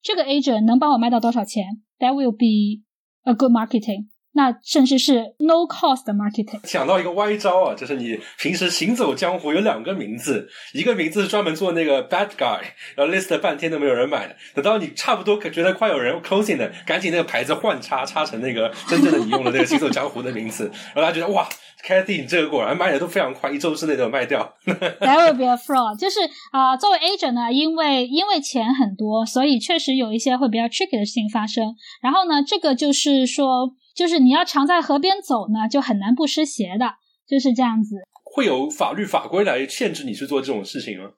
[0.03, 1.65] 这个 agent 能帮我卖到多少钱
[2.01, 2.83] ？That will be
[3.23, 4.09] a good marketing。
[4.33, 6.67] 那甚至是 no cost marketing。
[6.67, 12.61] 想到一个歪招啊，就是你平时行走江湖有两个名字，一个名字是专门做那个 bad guy，
[12.97, 21.49] 然后 list 了半天都没有人买的，等到你差不多可觉得快有人 closing 的，赶紧那个牌子换插插成那个真正的你用的那个行走江湖的名字，然后大家觉得哇。
[21.87, 24.57] Cathy，你这个果然卖的都非常快，一周之内都卖掉。
[24.65, 25.99] That will be a fraud。
[25.99, 26.19] 就是
[26.51, 31.75] 啊，作为 agent 呢，因为因为钱很多，所以确实有一些会比较 tricky 的事情发生。
[32.01, 36.95] 然后呢，这个就是说，就是你要常在河边走呢，就很难不湿鞋的，
[37.29, 37.97] 就是这样子。
[38.25, 41.11] 会有法律法规来限制你去做这种事情吗？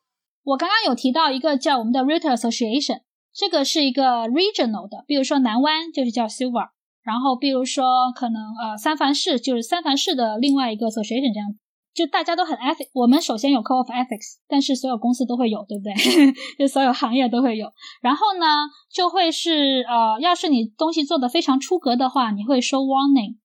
[0.42, 3.02] 我刚刚有提到一个叫我们的 Realtor Association，
[3.33, 6.70] 这个是一个 regional 的，比如说南湾就是叫 Silver。
[7.07, 11.47] 然后，比如说，可能呃，三藩市就是三藩市的另外一个 association 这样，
[11.95, 12.90] 就大家都很 ethics。
[12.92, 15.95] 我们首先有 code of ethics，但是所有公司都会有，对不对？
[16.59, 17.73] 就所有行业都会有。
[18.03, 23.37] 然后呢，就会是呃，要是你东西做的非常出格的话，你会收 warning，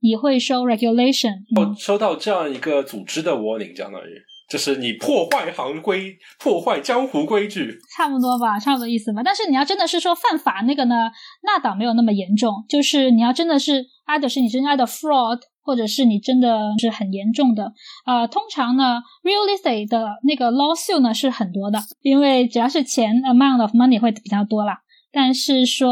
[0.00, 1.44] 你会收 regulation。
[1.60, 4.29] 我收到这样一个组织的 warning，相当于。
[4.50, 9.22] 就是你破坏行规、破坏江湖规矩，差不多吧，差不多意思吧。
[9.24, 11.08] 但是你要真的是说犯法那个呢，
[11.44, 12.52] 那倒没有那么严重。
[12.68, 17.72] 就是你要真的是挨的是你真正的 fraud，或者是你真的是很严重的。
[18.04, 24.78] 呃，通常呢，real estate 的那个 lawsuit 呢是很多的，因为只要是钱 amount of money 会比较多啦。
[25.12, 25.88] 但是说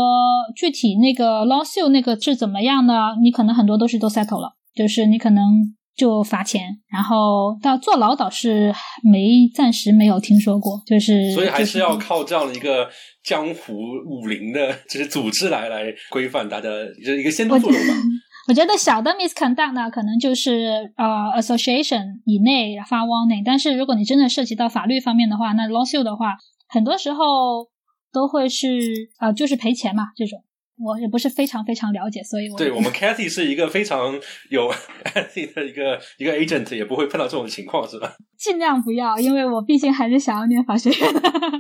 [0.57, 3.15] 具体那个 lawsuit 那个是怎么样呢？
[3.23, 5.77] 你可能很多都是都 settle 了，就是你可能。
[5.99, 12.89] 就罚钱，然后到坐牢倒是没暂时没有听说过，就是所以还是要靠这样的一个
[13.25, 13.75] 江湖
[14.07, 16.69] 武林的，就是组织来来规范大家，
[17.05, 17.95] 就是一个先导作用吧。
[18.47, 21.07] 我觉得小的 misconduct 呢，可能就是呃
[21.43, 26.37] association 以内发 warning，但是如果你真的涉及到法律方面的话，那 lawsuit 的话，
[26.69, 27.69] 很多时候
[28.13, 30.39] 都会是呃，就是赔钱嘛这种。
[30.81, 34.19] 我也不是非常非常了解，所以我对我们 Cathy 是一个非常
[34.51, 34.71] 有
[35.15, 38.17] 的一个一个 agent，也不会碰到这种情况，是吧？
[38.39, 41.13] 尽量不要，因为我毕竟还是想要念法学院，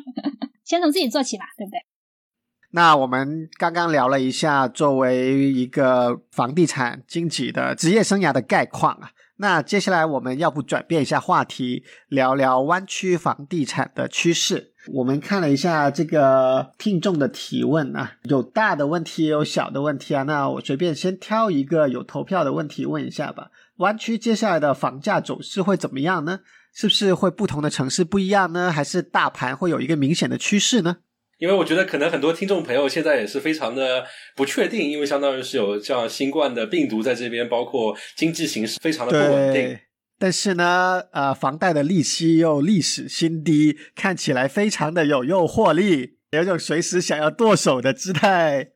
[0.64, 1.78] 先从自己做起嘛，对不对？
[2.70, 14.74] 那我们刚刚聊了一下作为一个房地产经纪的职业生涯的概况啊，那接下来我们要不转变一下话题，聊聊湾区房地产的趋势。
[14.92, 20.22] 我们看了一下这个听众的提问啊，有大的问题，也有小的问题啊。
[20.22, 23.50] 那我随便先挑一个有投票的问题问一下吧。
[23.76, 26.40] 湾区接下来的房价走势会怎么样呢？
[26.74, 28.70] 是不是会不同的城市不一样呢？
[28.70, 30.98] 还是大盘会有一个明显的趋势呢？
[31.38, 39.78] 因为我觉得可能很多听众朋友现在也是非常的不确定，因为相当于是有这样新冠的病毒在这边，包括经济形势非常的不稳定。
[40.18, 48.70] 但是呢，呃，房贷的利息又历史新低，看起来非常的有诱惑力，有种随时想要剁手的姿态。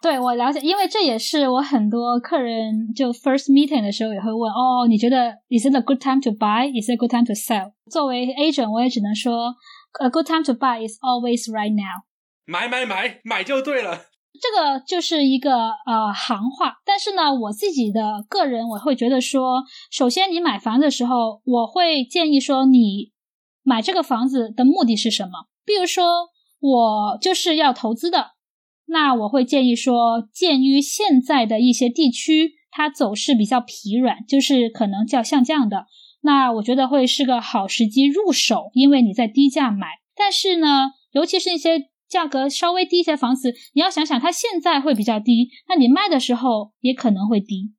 [0.00, 7.24] 对我了解，因为这也是我很多客人就 first meeting 的时候也会问哦，你觉得 is it a good time to buy？is it a good time
[7.24, 7.72] to sell？
[7.90, 9.56] 作为 agent，我也只能说
[10.00, 12.04] a good time to buy is always right now。
[12.44, 14.02] 买买买，买就对了。
[14.40, 23.10] 这个就是一个呃行话，但是呢，我自己的个人我会觉得说，首先你买房的时候，我会建议说，你
[23.64, 25.48] 买这个房子的目的是什么？
[25.64, 26.28] 比如说，
[26.60, 28.32] 我就是要投资的，
[28.86, 35.86] 那我会建议说，鉴于现在的一些地区它走势比较疲软，就是可能叫像这样的，
[36.20, 41.88] 那我觉得会是个好时机入手，因为你在低价买，但是呢，尤其是一些。
[42.08, 47.72] 价格稍微低一些房子，你要想想它现在会比较低，那你卖的时候也可能会低，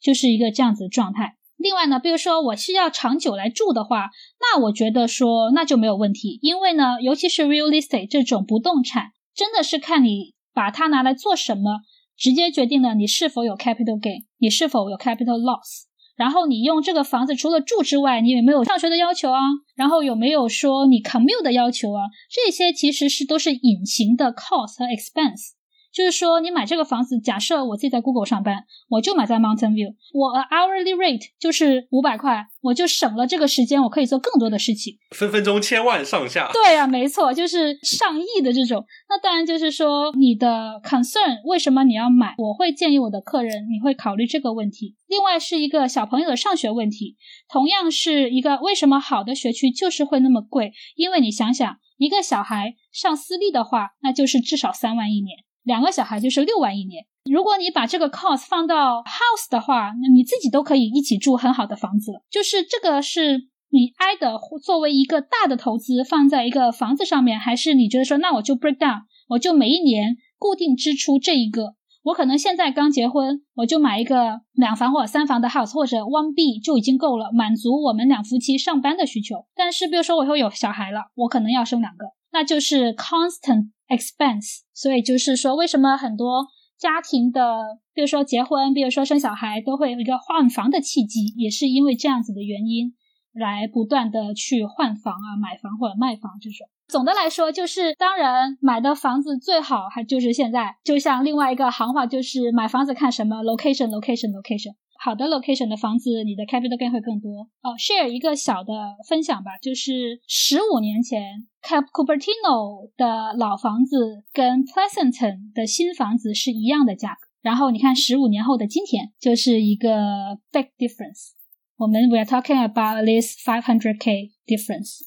[0.00, 1.36] 就是一个这样子的状态。
[1.56, 11.82] 另外呢，比如说我是要长久来住的话，那我觉得说那就没有问题，因为呢，尤其是 real estate 这种不动产，真的是看你把它拿来做什么，
[12.16, 15.84] 直接决定了你是否有 capital gain，你是否有 capital loss。
[16.22, 19.40] 然后你用这个房子除了住之外，你有没有上学的要求啊？
[19.74, 22.02] 然后有没有说你 commute 的要求啊？
[22.30, 25.54] 这些其实是都是隐形的 cost 和 expense。
[25.92, 34.94] 就是说，你买这个房子，假设我自己在 Google 上班，我就买在 Mountain View，我 hourly rate 就是五百块，我就省了这个时间，我可以做更多的事情。
[35.10, 36.50] 分分钟千万上下。
[36.52, 38.84] 对啊，没错，就是上亿的这种。
[39.10, 42.34] 那当然就是说，你的 concern 为什么你要买？
[42.38, 44.96] 我会建议我的客人，你会考虑这个问题。
[45.06, 47.16] 另外是一个小朋友的上学问题，
[47.50, 50.72] 同样是一个为什么好的学区就是会那么贵？
[50.96, 55.36] 因为你想想，一个小孩上私立的话，那就是至少三万一年。
[55.62, 57.04] 两个小孩就是六万一年。
[57.30, 62.22] 如果你把这个 cost 放到 house 的话，那你自己都可以一起住很好的房子了。
[62.28, 79.46] 就是这个是你挨的作为一个大的投资放在一个房子上面，还是你觉得说那我就 break down，我就每一年固定支出这一个，我可能现在刚结婚，我就买一个两房或者三房的 house 或者 one B 就已经够了，满足我们两夫妻上班的需求。
[79.54, 83.70] 但是比如说我以后有小孩了，我可能要生两个，那就是 constant。
[83.94, 86.46] expense，所以就是说，为什么很多
[86.78, 87.62] 家庭的，
[87.94, 92.94] 比如说结婚，比如说生小孩，都会有一个换房的契机，也是因为这样子的原因，
[93.32, 96.66] 来不断的去换房啊、买房或者卖房这种。
[96.88, 104.74] 总的来说，就是当然买的房子最好，还就是现在，就像另外一个行话，就是买房子看什么 location，location，location。
[105.04, 107.48] 好的 location 的房子，你的 capital gain 会更多。
[107.62, 108.72] 哦，share 一个小的
[109.08, 117.28] 分享吧，就是十五年前 Cap Cupertino 的老房子跟 Pleasanton 的新房子是一样的价格。
[117.40, 121.30] 然后你看十五年后的今天，就是一个 big difference。
[121.76, 125.00] 我们 we are talking about this five hundred k difference。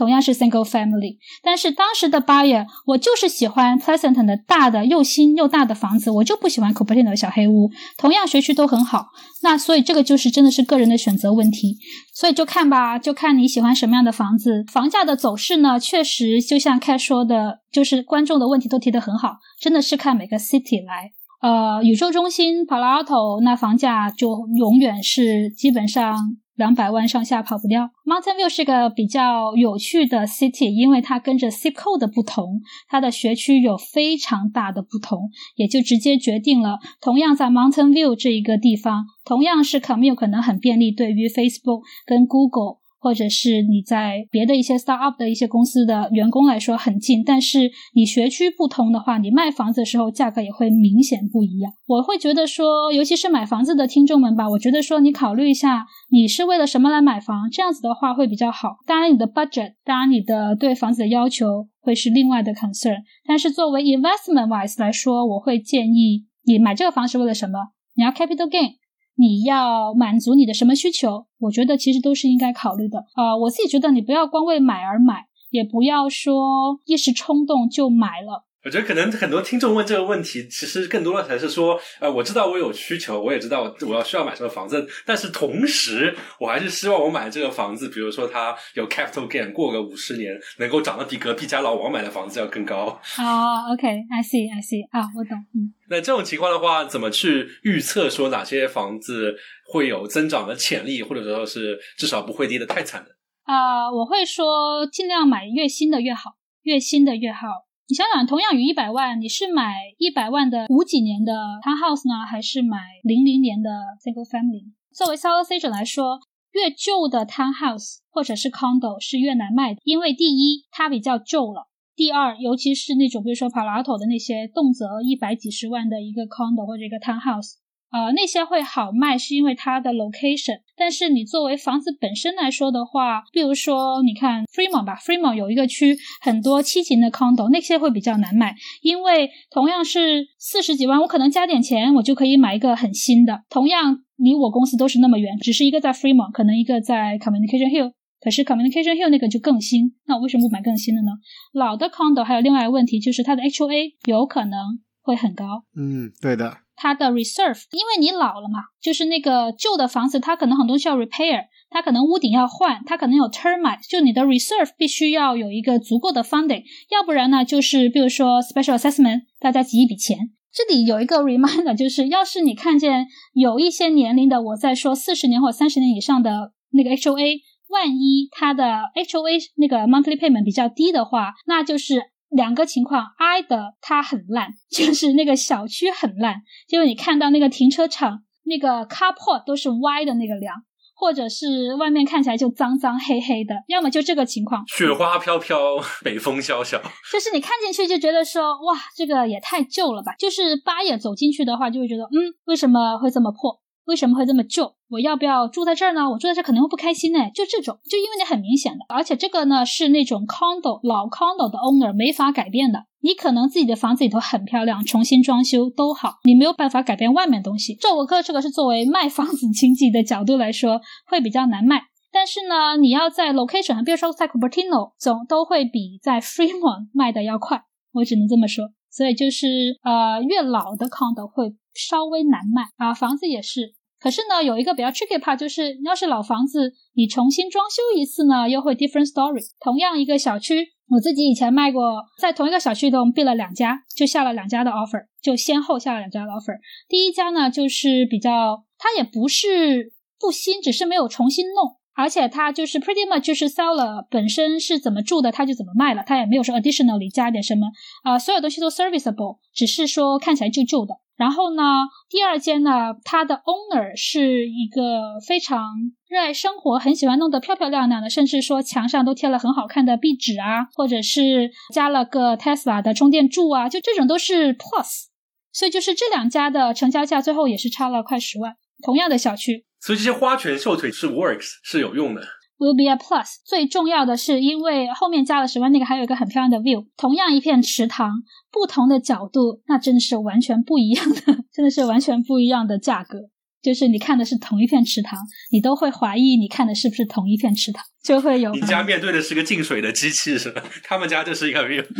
[0.00, 7.70] 同样是 single family，但是当时的 buyer 我就是喜欢 pleasant 的大的又新又大的房子，我就不喜欢 Cupertino 的小黑屋。
[7.98, 9.08] 同样学区都很好，
[9.42, 11.76] 那所以这个就是真的是个人的选择问题。
[12.14, 14.64] 所以就看吧，就看你喜欢什么样的房子。
[14.72, 21.12] 房价的走势呢，确实就像开说的，就是观众的问题都提得很好，真的是看每个 city 来。
[21.42, 26.38] 呃，宇宙中心 Palo Alto 那房价就永远是基本上。
[26.60, 27.90] 两百万上下跑不掉。
[28.04, 42.79] Mountain View 是个比较有趣的 city，因为它跟着 Zip Code 的不同，它的学区有非常大的不同，也就直接决定了，同样在 Mountain View 这一个地方，同样是 commute 可能很便利，对于 Facebook 跟 Google。
[43.00, 51.72] 或者是你在别的一些 startup 的一些公司的员工来说很近，但是你学区不同的话，你卖房子的时候价格也会明显不一样。
[51.86, 58.76] 我会觉得说，尤其是买房子的听众们吧，我觉得说你考虑一下，你是为了什么来买房，这样子的话会比较好。
[58.86, 67.58] 当然你的 budget，当然你的对房子的要求会是另外的 concern，但是作为 investment wise 来说，我会建议你买这个房是为了什么？
[67.94, 68.79] 你要 capital gain。
[69.16, 71.26] 你要满足你的什么需求？
[71.38, 73.36] 我觉得其实都是应该考虑的啊。
[73.36, 78.46] 我自己觉得你不要光为买而买，也不要说一时冲动就买了。
[78.62, 93.00] 我觉得可能很多听众问这个问题，其实更多的才是说，呃，我知道我有需求，我也知道我要需要买什么房子，但是同时我还是希望我买这个房子，比如说它有 capital gain，过个五十年能够涨得比隔壁家老王买的房子要更高。
[93.02, 93.24] 好
[93.72, 95.72] ，OK，I see，I see，啊，我懂，嗯。
[95.88, 99.34] 那这种情况的话，怎么去预测说哪些房子
[99.72, 103.10] 会有增长的潜力，或者说是至少不会跌得太惨的？
[103.44, 107.69] 啊，我会说尽量买越新的越好，越新的越好。
[107.90, 113.68] 你想想，同样于一百万，你是买一百万的五几年的 townhouse 呢，还是买零零年的
[114.00, 114.62] single family？
[114.94, 116.20] 作为 seller 者来说，
[116.52, 127.54] 越旧的 townhouse 或者是 condo 是越难卖的，因为第一它比较旧了，第二尤其是那种比如说 Palato 的那些动辄一百几十万的一个 condo 或者一个 townhouse。
[127.90, 151.08] 呃，那些会好卖是因为它的 location，但是你作为房子本身来说的话，比如说你看 Fremont 吧，Fremont 有一个区很多七型的 condo，那些会比较难卖，因为同样是四十几万，我可能加点钱，我就可以买一个很新的，同样离我公司都是那么远，只是一个在 Fremont，可能一个在 Communication Hill，可是 Communication Hill 那个就更新，那我为什么不买更新的呢？
[151.52, 155.64] 老的 condo 还有另外一个问题就是它的 HOA 有可能会很高。
[155.76, 156.58] 嗯，对的。
[156.82, 170.30] 它的 reserve，因为你老了嘛，就是那个旧的房子，它可能很多需要 repair，它可能屋顶要换，它可能有 termite，就你的 reserve 必须要有一个足够的 funding，要不然呢，就是比如说 special assessment，大家集一笔钱。
[170.50, 178.64] 这里有一个 reminder，就是要是你看见有一些年龄的，我在说四十年或三十年以上的那个 HOA，万一它的
[178.94, 182.00] HOA 那个 monthly payment 比较低的话，那就是。
[182.30, 190.54] 两个情况，I 的它很烂， 就是那个小区很烂，就是你看到那个停车场那个 carport 都是歪的那个梁，
[190.94, 195.58] 或者是外面看起来就脏脏黑黑的，要么就这个情况，雪花飘飘，
[196.02, 196.80] 北风萧萧，
[197.12, 200.14] 就是你看进去就觉得说，哇，这个也太旧了吧。
[200.18, 203.59] 就是八爷走进去的话，就会觉得，嗯，为什么会这么破？
[203.90, 204.72] 为什么会这么旧？
[204.88, 206.08] 我要不要住在这儿呢？
[206.08, 207.18] 我住在这儿可能会不开心呢。
[207.34, 212.84] 就这种，就因为你很明显的，而且这个呢是那种 condo 老 condo 的 owner 没法改变的。
[213.02, 217.74] 你可能自己的房子里头很漂亮，重新装修都好，你没有办法改变外面东西。
[217.80, 221.82] 这我哥这个是作为卖房子经济的角度来说，会比较难卖。
[222.12, 227.62] 但是呢，你要在 location，比如说在 Cupertino，总都会比在 Fremont 卖的要快。
[227.92, 228.70] 我只能这么说。
[228.92, 229.46] 所以就是
[229.84, 233.72] 呃，越老的 condo 会稍微难卖啊，房子也是。
[234.00, 239.42] 可是呢，有一个比较 tricky part，就是要是老房子，你重新装修一次呢，又会 different story。
[239.60, 241.82] 同样一个小区，我自己以前卖过，
[242.18, 246.58] 在同一个小区中闭了两家，就下了两家的 offer，就先后下了两家的 offer。
[246.88, 257.66] 第一家呢，就是比较，它也不是不新，只是没有重新弄，而且它就是 pretty much 就是 sell 了，本身是怎么住的，它就怎么卖了，它也没有说 additionally 加点什么
[258.02, 260.94] 啊，所有东西都 serviceable，只是说看起来旧旧的。
[261.16, 261.62] 然后呢，
[262.08, 265.62] 第二间呢，它的 owner 是一个非常
[266.08, 275.10] 热爱生活，很喜欢弄得漂漂亮亮的，甚至说墙上都贴了很好看的壁纸啊，或者是加了个 Tesla 的充电柱啊，就这种都是 plus。
[275.52, 279.66] 所以就是这两家的成交价最后也是差了快十万，同样的小区。
[279.80, 282.22] 所以这些花拳绣腿是 works 是有用的。
[282.58, 283.36] Will be a plus。
[283.46, 288.22] 最重要的是，因为后面加了十万，那个还有一个很漂亮的 view，同样一片池塘，
[288.52, 291.20] 不同的角度，那真的是完全不一样的，
[291.50, 293.18] 真的是完全不一样的价格。
[293.62, 295.18] 就是你看的是同一片池塘，
[295.50, 298.52] 你都会怀疑你看的是不是同一片池塘，就会有。
[298.52, 300.62] 你家面对的是个进水的机器是吧？
[300.84, 301.84] 他们家就是一个 view。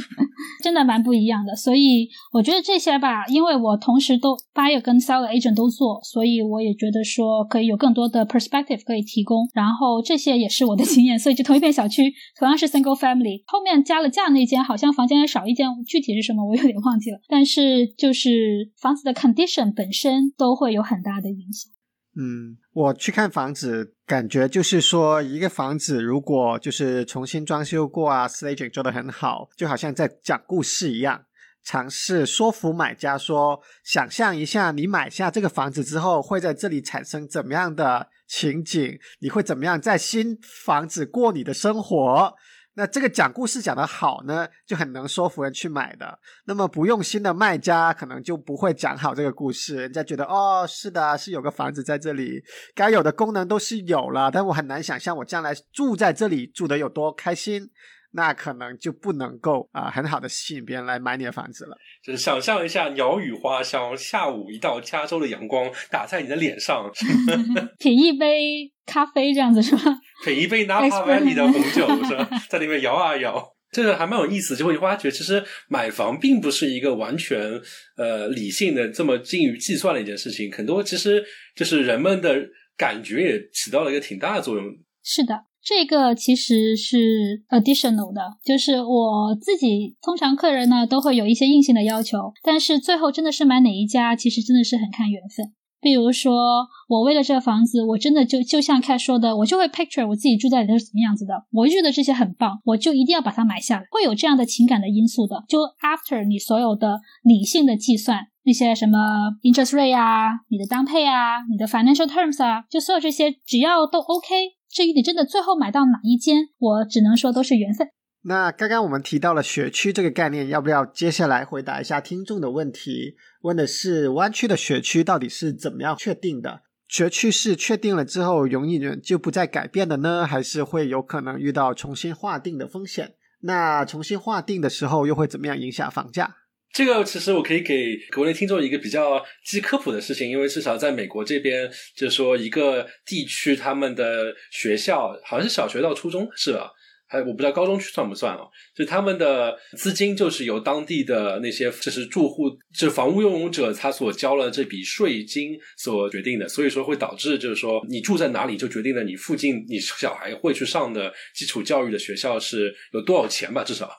[0.63, 9.49] 真的蛮不一样的，所以我觉得这些吧，因为我同时都 buyer 跟 seller agent 都做，所以我也觉得说可以有更多的 perspective 可以提供。
[9.55, 17.19] 然后这些也是我的 经验，所以就同一片小区，同样是 single family，后面加了价那间好像房间还少一间，具体是什么我有点忘记了。
[17.29, 21.71] 但是就是房子的 condition 本身都会有很大的影响。
[22.17, 31.27] 嗯，我去看房子，感觉就是说，一个房子如果就是重新装修过啊，staging 做得很好，就好像在讲故事一样，
[31.63, 42.35] 尝试说服买家说，想象一下你买下这个房子之后，会在这里产生怎么样的情景，你会怎么样在新房子过你的生活。
[42.75, 46.19] 那这个讲故事讲得好呢，就很能说服人去买的。
[46.47, 52.43] 那么不用心的卖家可能就不会讲好这个故事，人家觉得哦，是的，是有个房子在这里，
[52.75, 57.71] 该有的功能都是有了，但我很难想象我将来住在这里住得有多开心。
[58.13, 61.77] 那可能就不能够啊，很好的吸引别人来买你的房子了。
[62.03, 66.91] 就是想象一下鸟语花香，下午一道加州的阳光打在你的脸上，
[67.79, 69.83] 品一杯咖啡这样子是吧？
[70.25, 72.29] 品一杯 Napa Valley 的红酒是吧？
[72.49, 74.57] 在里面摇啊摇，这个还蛮有意思。
[74.57, 77.61] 就会发觉，其实买房并不是一个完全
[77.97, 82.37] 呃理性的这么精于计算的一件事情，很多其实就是人们的
[82.77, 84.65] 感觉也起到了一个挺大的作用。
[85.05, 85.45] 是的。
[85.63, 95.53] 这个其实是 additional 的，就是我自己通常客人呢都会有一些硬性的要求，但是最后真的是买哪一家，其实真的是很看缘分。
[95.83, 105.43] 比如说，我为了这个房子，我真的就就像开说的，我就会 picture 我自己住在里头是怎么样子的，我就觉得这些很棒，我就一定要把它买下来，会有这样的情感的因素的。
[105.49, 108.99] 就 after 你所有的理性的计算，那些什么
[109.43, 114.60] interest rate 啊，你的当配啊，你的 financial terms 啊，就所有这些只要都 OK。
[114.71, 117.89] 至于你真的最后买到哪一间，我只能说都是缘分。
[118.23, 123.17] 那刚刚我们提到了学区这个概念，要不要接下来回答一下听众的问题？
[123.43, 126.63] 问的是湾区的学区到底是怎么样确定的？
[126.87, 133.15] 学区是确定了之后容易就不再改变的呢，还是会有可能遇到重新划定的风险？
[133.43, 136.37] 那重新划定的时候又会怎么样影响房价？
[136.73, 146.71] 这个其实我可以给国内听众一个比较基科普的事情，因为至少在美国这边，就是说一个地区他们的学校好像是小学到初中是吧？
[147.13, 148.49] 还我不知道高中区算不算哦？
[148.73, 163.91] 就他们的资金就是由当地的那些就是住户，就是房屋拥有者他所交了这笔税金所决定的，所以说会导致就是说你住在哪里就决定了你附近你小孩会去上的基础教育的学校是有多少钱吧，至少。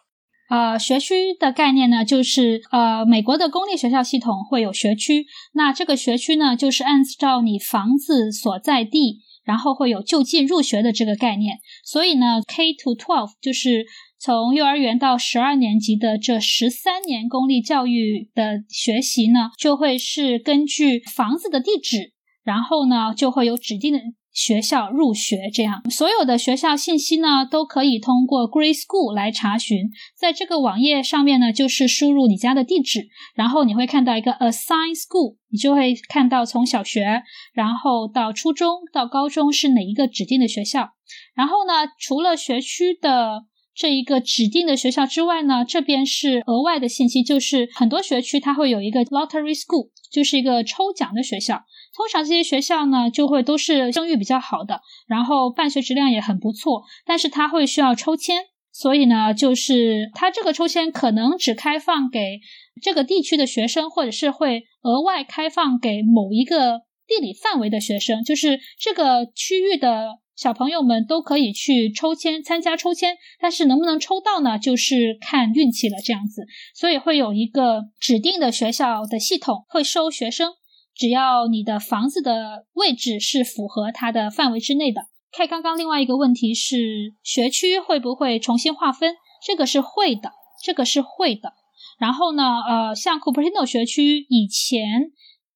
[0.51, 11.59] 呃，学区的概念呢，就是呃，美国的公立学校系统会有学区，那这个学区呢，就是按照你房子所在地，然后会有就近入学的这个概念。
[11.85, 13.85] 所以呢，K to twelve 就是
[14.19, 22.11] 从幼儿园到十二年级的这十三年公立教育的学习呢，就会是根据房子的地址，
[22.43, 24.01] 然后呢，就会有指定的
[24.33, 29.89] 学校入学，这样所有的学校信息呢都可以通过 Grade School 来查询。
[30.17, 37.23] 在这个网页上面呢，就是输入你家的地址，然后你会看到一个 Assign School，你就会看到从小学，
[37.53, 40.91] 然后到初中到高中是哪一个指定的学校。
[41.35, 43.43] 然后呢，除了学区的
[43.75, 51.63] 这一个指定的学校之外呢，这边是额外的信息，就是很多学区它会有一个 Lottery School，就是一个抽奖的学校。
[51.93, 62.39] 通常这些学校呢，就会都是声誉比较好的，然后办学质量也很不错，但是它会需要抽签，所以呢，就是它这个抽签可能只开放给
[62.81, 80.53] 这个地区的学生，或者是会额外开放给某一个地理范围的学生，就是这个区域的小朋友们都可以去抽签参加抽签，但是能不能抽到呢，就是看运气了这样子，所以会有一个指定的学校的系统会收学生。
[80.95, 85.01] 只要你的房子的位置是符合它的范围之内的。
[85.31, 89.15] 看刚刚另外一个问题是学区会不会重新划分？
[89.45, 90.31] 这个是会的，
[90.63, 91.53] 这个是会的。
[91.97, 95.11] 然后呢，呃，像 Cupertino 学区以前，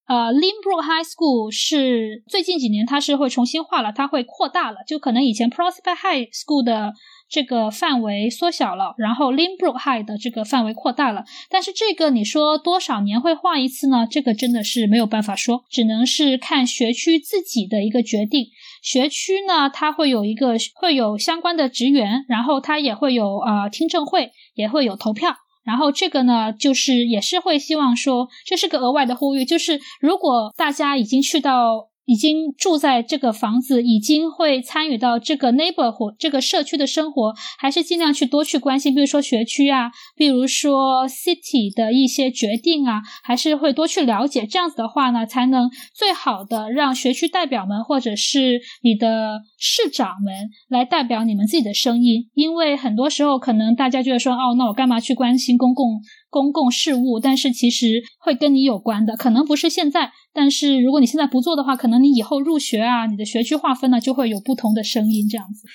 [0.06, 6.92] 呃，Limbrook High School 是最近几年它是会重新划了，它会扩大了，就可能以前 Prospect High School 的。
[7.28, 14.06] 这个范围缩小了，然后 Limbrook High 的这个范围扩大了，但是这个你说多少年会画一次呢？
[14.08, 18.46] 这个真的是没有办法说，只能是看学区自己的一个决定。
[18.82, 31.88] 学区呢，它会有一个会有相关的职员，然后它也会有啊听证会，也会有投票，然后这个呢，就是也是会希望说，这是个额外的呼吁，就是如果大家已经去到。
[32.06, 44.46] 已经住在这个房子，已经会参与到这个 neighborhood 这个社区的生活，还是尽量去多去关心，比如说学区啊，比如说 city 的一些决定啊，还是会多去了解。
[44.46, 52.28] 这样子的话呢，才能最好的让学区代表们或者是你的市长们来代表你们自己的声音。
[52.34, 56.00] 因为很多时候可能大家就会说，哦，那我干嘛去关心公共？
[56.28, 65.66] 公共事务，但是其实会跟你有关的，可能不是现在，但是如果你现在不做的话，可能你以后入学啊，你的学区划分呢，就会有不同的声音这样子。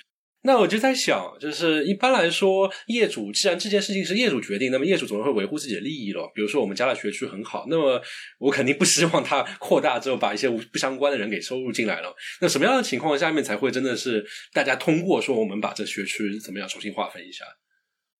[0.43, 6.31] 那我就在想，就是一般来说，业主既然这件事情是业主决定，那么业主总是会维护自己的利益咯。
[6.35, 7.99] 比如说我们家的学区很好，那么
[8.39, 12.15] 我肯定不希望它扩大之后把一些不相关的人给收入进来了。
[12.39, 17.45] 那什么样的情况下面才会真的是大家通过说我们把这学区怎么样重新划分一下？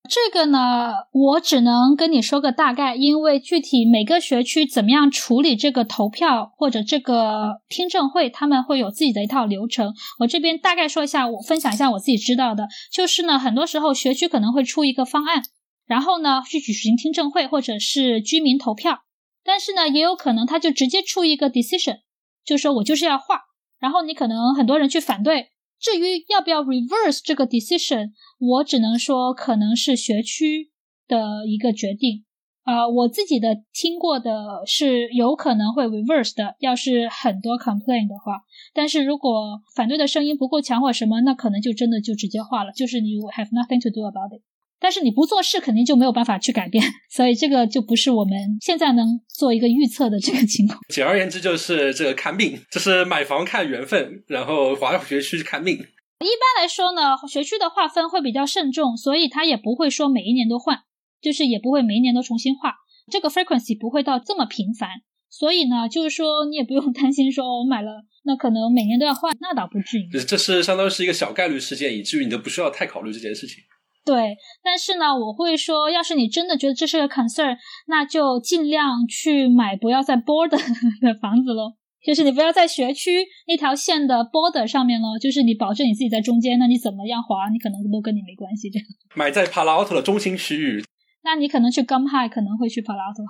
[0.08, 9.94] 这个呢，我只能跟你说个大概，因为具体每个学区怎么样处理这个投票或者这个听证会，他们会有自己的一套流程。
[10.18, 15.44] 我这边大概说一下，我分享一下我自己知道的，就是呢，很多时候学区可能会出一个方案，
[15.86, 18.98] 然后呢去举行听证会或者是居民投票，
[19.44, 22.00] 但是呢，也有可能他就直接出一个 decision，
[22.44, 23.42] 就说我就是要画，
[23.78, 25.51] 然后你可能很多人去反对。
[25.82, 30.70] 至于要不要 reverse 这个 decision，我只能说可能是学区
[31.08, 32.24] 的一个决定。
[32.62, 38.42] 啊，我自己的听过的是有可能会 reverse 的，要是很多 complain 的话。
[38.72, 44.42] 但是如果反对的声音不够强或什么，那可能就真的就直接化了，就是你 have nothing to do about it。
[44.82, 50.80] 但是你不做事，肯定就没有办法去改变， 所以这个就不是我们现在能做一个预测的这个情况。
[50.90, 55.74] 简而言之，就是这个看命，就是买房看缘分，然后华学区看命。
[55.74, 60.80] 一般来说呢，学区的划分会比较慎重，所以它也不会说每一年都换，
[61.20, 62.74] 就是也不会每一年都重新划，
[63.10, 64.88] 这个 frequency 不会到这么频繁。
[65.30, 70.08] 所以呢，就是说你也不用担心，说我买了，那可能每年都要换，那倒不至于。
[70.26, 73.62] 这是相当于是一个小概率事件，以至于你都不需要太考虑这件事情。
[74.04, 80.58] 对，但是呢，我会说，要是你真的觉得这是个 concern，那就尽量去买不要在 border
[81.00, 81.74] 的房子喽。
[82.04, 85.16] 就是你不要在学区那条线的 border 上面喽。
[85.20, 88.68] 就是你保证你自己在中间，那你怎么样滑，你可能都跟你没关系。
[88.68, 90.84] 这样买在 Palo Alto 的中心区域，
[91.22, 93.24] 那你可能去 Gum High 可能会去 Palo Alto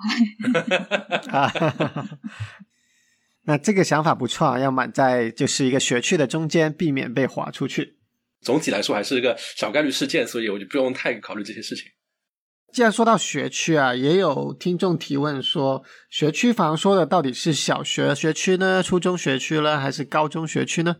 [1.29, 2.07] High。
[3.45, 7.97] 那这个想法不错，要买在就是一个学区的中间，避免被划出去。
[8.43, 11.85] 总体来说还是一个小概率事件，所以我就不用太考虑这些事情。
[12.71, 20.97] 既然说到学区啊，也有听众提问说，学区房说的到底是小学学区呢，初中学区呢，还是高中学区呢？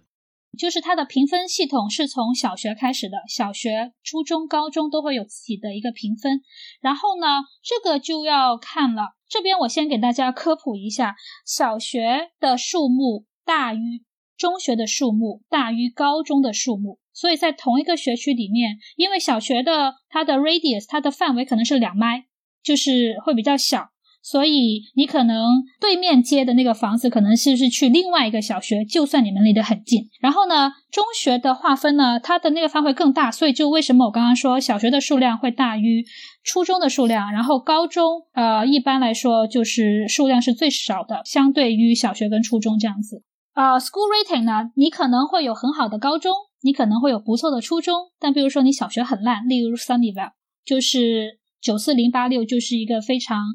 [0.56, 6.42] 就是它的评分系统是从小学开始的，小学、初中、高中都会有自己的一个评分。
[6.80, 7.26] 然后呢，
[7.64, 9.16] 这个就要看了。
[9.28, 14.04] 这边我先给大家科普一下，小学的数目大于
[14.38, 17.00] 中学的数目，大于高中的数目。
[17.14, 22.26] 所以在同一个学区里面，因为小学的它的 radius 它的范围可能是两麦，
[22.64, 23.90] 就是会比较小，
[24.24, 30.10] 所以你可能对面接的那个房子可能是是去另外一个小学，就算你们离得很近。
[30.22, 36.06] 然后呢，中学的划分呢，它的那个范围更大，所以就为什么我刚刚说小学的数量会大于
[36.44, 43.24] 初中的数量，然后高中呃一般来说就是数量是最少的，相对于小学跟初中这样子。
[43.56, 46.34] 呃，school rating 呢，你可能会有很好的高中，
[46.64, 50.32] 你可能会有不错的初中，但比如说你小学很烂，例如 Sunnyvale
[50.66, 53.46] 就是九四零八六，就是一个非常。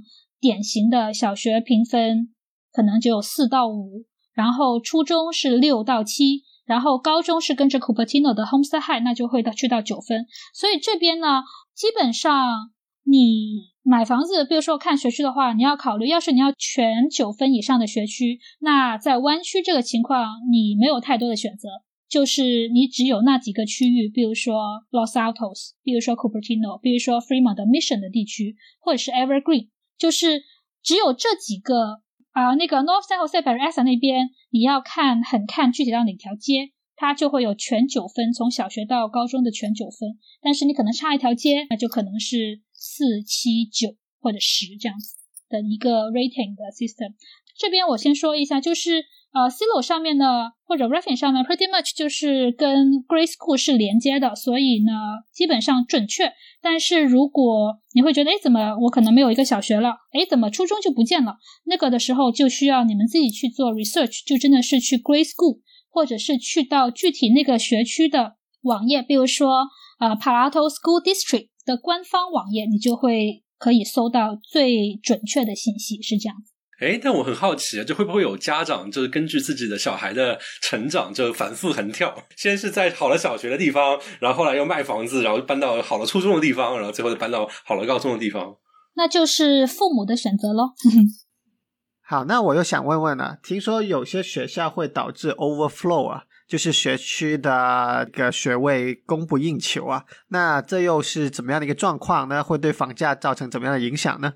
[0.41, 2.33] 典型的小学评分
[2.71, 4.05] 可能只有四到五，
[4.35, 10.27] 然后初中是六到七，然后高中是跟着 Cupertino 的 Homestead High，那就会到去到九分。
[10.55, 11.43] 所以这边呢，
[11.75, 12.71] 基本上
[13.03, 21.69] 你买房子，比如说看学区的话，你要考虑，要是你要全九分以上的学区，那在湾区这个情况，你没有太多的选择，
[22.09, 24.55] 就是你只有那几个区域，比如说
[24.91, 29.69] Los Altos，比如说 Cupertino，比如说 Fremont 的 Mission 的地区，或者是 Evergreen。
[29.99, 30.43] 就是
[30.83, 32.01] 只有这几个
[32.33, 40.19] 啊，那个 North San Jose Bay Area 那边，你要看很看具体到哪条街，它就会有全九分，从小学到高中的全九分。
[40.41, 45.17] 但是你可能差一条街，那就可能是四七九或者十这样子
[45.51, 47.13] 的一个 rating 的 system。
[47.59, 49.05] 这边我先说一下，就是。
[49.39, 54.93] 呃，Silo 上面呢，或者 Raffin 上面，pretty much 就是跟 Grade School 是连接的，所以呢，
[55.33, 56.33] 基本上准确。
[56.61, 59.91] 但是如果你会觉得，哎，怎么我可能没有一个小学了？
[60.13, 61.37] 哎，怎么初中就不见了？
[61.67, 69.69] 那个的时候就需要你们自己去做 research，就真的是去 Grade School，或者是去到具体那个学区的网页，比如说
[70.01, 76.58] 呃 Palo School District 的官方网页，你就会可以搜到最准确的信息，是这样子。
[76.79, 88.57] 哎，但我很好奇啊，就会不会有家长就是根据自己的小孩的成长，就反复横跳，先是在好了小学的地方，然后后来又卖房子，然后搬到好了初中的地方，然后最后搬到好了高中的地方。
[88.95, 90.71] 那就是父母的选择喽。
[92.01, 102.43] 好，那我又想问问了，听说有些学校会导致 overflow 啊，就是学区的个学位供不应求啊，那这又是怎么样的一个状况呢？
[102.43, 104.35] 会对房价造成怎么样的影响呢？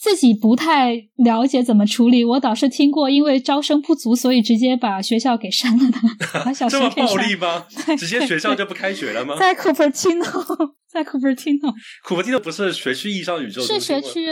[0.00, 5.98] 自己不太了解怎么处理，我倒是听过，因为招生不足，所以直接把学校给删了的。
[6.42, 7.66] 把小这么暴力吗？
[7.98, 9.36] 直接学校就不开学了吗？
[9.38, 14.26] 在 Cupertino，在 Cupertino，Cupertino 不是学区意义上宇宙是学区。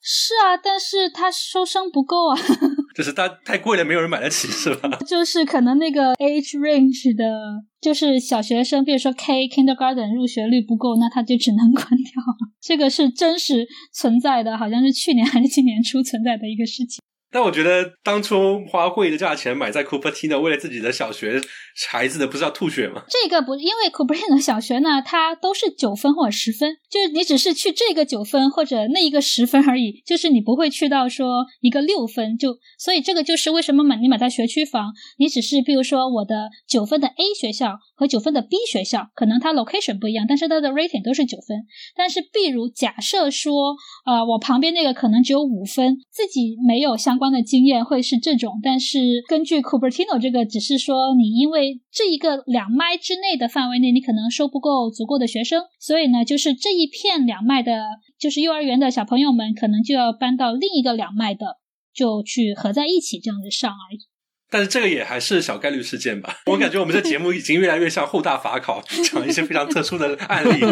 [0.00, 2.38] 是啊，但是他收生不够啊，
[2.98, 4.98] 就是它太贵了，没有人买得起，是吧？
[5.06, 7.24] 就是可能那个 age range 的，
[7.80, 12.50] 就是小学生，比如说 K kindergarten 入学率不够，那他就只能关掉了。
[12.60, 17.00] 这个是真实存在的，好像是去年还是今年初存在的一个事情。
[17.30, 21.40] 但我觉得当初花贵的价钱买在 Cupertino，为了自己的小学
[21.90, 23.02] 孩子的，不是要吐血吗？
[23.08, 41.66] 这个不，因为 Cupertino 小学呢，它都是九分或者十分，就是你只是去这个九分或者那一个十分而已，就是你不会去到说一个六分，就所以这个就是为什么买你买在学区房，你只是比如说我的九分的 A 学校和九分的 B 学校，可能它 location 不一样，但是它的 rating 都是九分。
[41.94, 43.76] 但是，比如假设说，
[44.06, 47.18] 呃，我旁边那个可能只有五分，自己没有相。
[47.18, 57.82] 关的经验会是这种，但是根据 Cupertino 这个，只是说你因为这一个两麦之内的范围内，你可能收不够足够的学生，所以呢，就是这一片两麦的，
[58.20, 61.56] 就是幼儿园的小朋友们，可能就要搬到另一个两麦的，
[61.92, 63.98] 就去合在一起这样子上而已。
[64.50, 66.34] 但是这个也还是小概率事件吧？
[66.46, 70.64] 我感觉我们这节目已经越来越像后大法考，讲一些非常特殊的案例。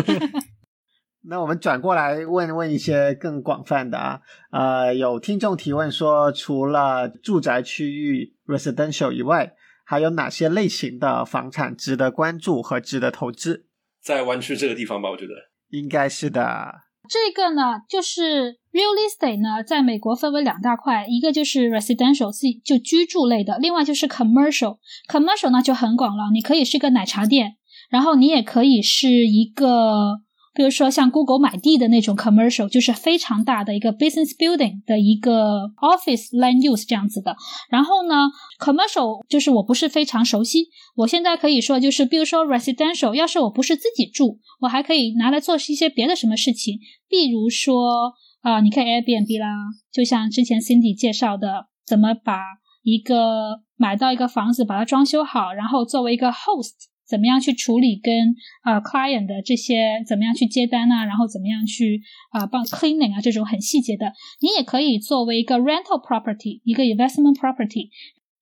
[1.29, 4.21] 那我们转过来问问一些更广泛的啊，
[4.53, 9.55] 呃，有听众提问说，除了住宅区域 residential 以外，
[9.85, 13.67] 还有哪些类型的房产值得关注和值得投资？
[14.01, 15.33] 在湾区这个地方吧，我觉得
[15.71, 16.86] 应该是的。
[17.09, 22.31] 这个呢，就是 real estate 呢，在美国分为两大块，一个就是 residential
[22.65, 24.79] 就居住类的，另外就是 commercial。
[25.09, 27.57] commercial 呢就很广了，你可以是个奶茶店，
[27.91, 30.26] 然后你也可以是一个。
[30.57, 37.37] 比如说像 Google 买地的那种 commercial，就是非常大的一个 business building 的一个 office land use 这样子的。
[37.69, 38.15] 然后呢
[38.59, 40.69] ，commercial 就是我不是非常熟悉。
[40.97, 46.79] 我现在可以说就是，比如说 residential，要是我不是自己住，我还可以拿来做一些别的什么事情。
[47.07, 49.49] 比如说啊，你看 Airbnb 啦，
[49.93, 52.41] 就像之前 Cindy 介绍的，怎么把
[52.83, 56.73] 一个买到一个房子，把它装修好，然后作为一个 host。
[57.09, 67.91] 怎么样去处理跟啊 client 的这些怎么样去接单啊，然后怎么样去啊帮 cleaning 啊这种很细节的，你也可以作为一个 rental property，一个 investment property。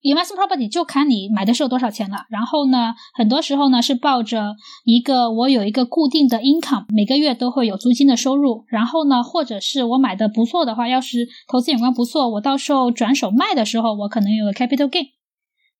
[0.03, 2.27] investment property 就看你买的时候多少钱了。
[2.29, 4.55] 然后呢，很多时候呢是抱着
[4.85, 8.67] 一个我有一个固定的 income，每个月都会有租金的收入。
[8.69, 15.07] 然后呢，或者是我买的不错的话，要是投资眼光不错，我到时候转手卖的时候，我可能有个 capital gain。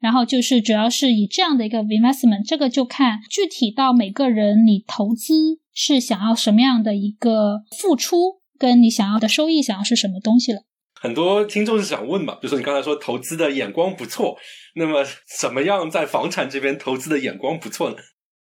[0.05, 10.65] 然后就是主要是以这样的一个 investment，这个就看具体到每个人，你投资是想要什么样的一个付出，跟你想要的收益想要是什么东西了。
[11.01, 14.37] 很多听众是想问嘛，比如说你刚才说投资的眼光不错，
[14.75, 15.03] 那么
[15.41, 17.97] 怎么样在房产这边投资的眼光不错呢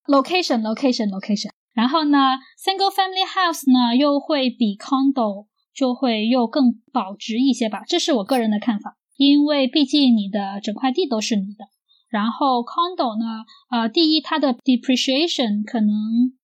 [0.07, 1.51] ？Location，location，location。
[1.75, 8.98] 然后呢，single family house 呢又会比 condo 就会又更保值一些吧，这是我个人的看法。
[9.19, 11.67] 因为毕竟你的整块地都是你的，
[12.09, 15.89] 然后 condo 呢，呃，第一它的 depreciation 可能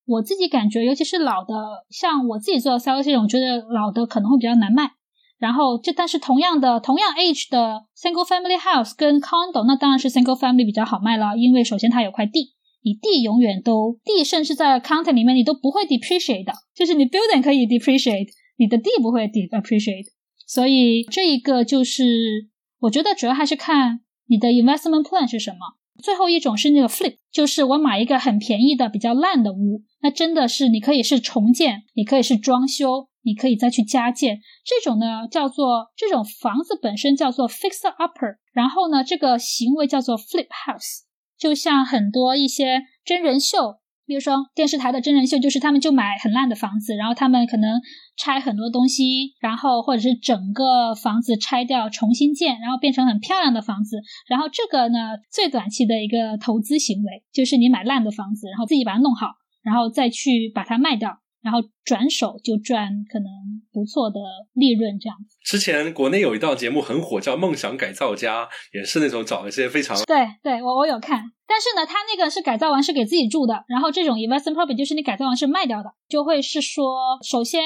[0.06, 1.54] 我自己感觉，尤其是老的，
[1.88, 4.90] 像我自己做的 sales 这种，我觉得老的可能会比较难卖。
[5.38, 17.40] 然后这但是同样的同样 age 的 single family house 跟 condo，那当然是 single family 比较好卖了，因为首先它有块地，你地永远都地，甚至在 county 里面你都不会 depreciate 的，就是你 building
[17.40, 20.06] 可以 depreciate，你的地不会 depreciate，
[20.44, 22.52] 所以这一个就是。
[22.84, 25.58] 我觉得主要还是看你的 investment plan 是什么。
[26.02, 34.40] 最后一种是那个 flip，就是我买一个很便宜的比较烂的屋，那真的是你可以是重建，你可以是装修，你可以再去加建。
[34.64, 41.02] 这种呢叫做这种房子本身叫做 fixer upper，然后呢这个行为叫做 flip house，
[41.38, 43.76] 就像很多一些真人秀。
[44.06, 47.80] 比如说电视台的真人秀，就是他们就买很烂的房子，然后他们可能
[48.16, 54.02] 拆很多东西，然后或者是整个房子拆掉重新建，然后变成很漂亮的房子。
[54.28, 59.28] 然后这个呢，最短期的一个投资行为就是你买烂的房子，然后自己把它弄好，
[59.62, 61.18] 然后再去把它卖掉。
[61.44, 63.28] 然后转手就赚可能
[63.70, 64.18] 不错的
[64.54, 65.36] 利润，这样子。
[65.44, 69.94] 之前国内有一档节目很火，叫《梦想改造家》，也是那种找一些非常……
[70.06, 71.22] 对对，我我有看。
[71.46, 77.62] 但是呢，他那个是改造完是给自己住的，然后这种 investment property 就是你改造完是卖掉的，就会是说，首先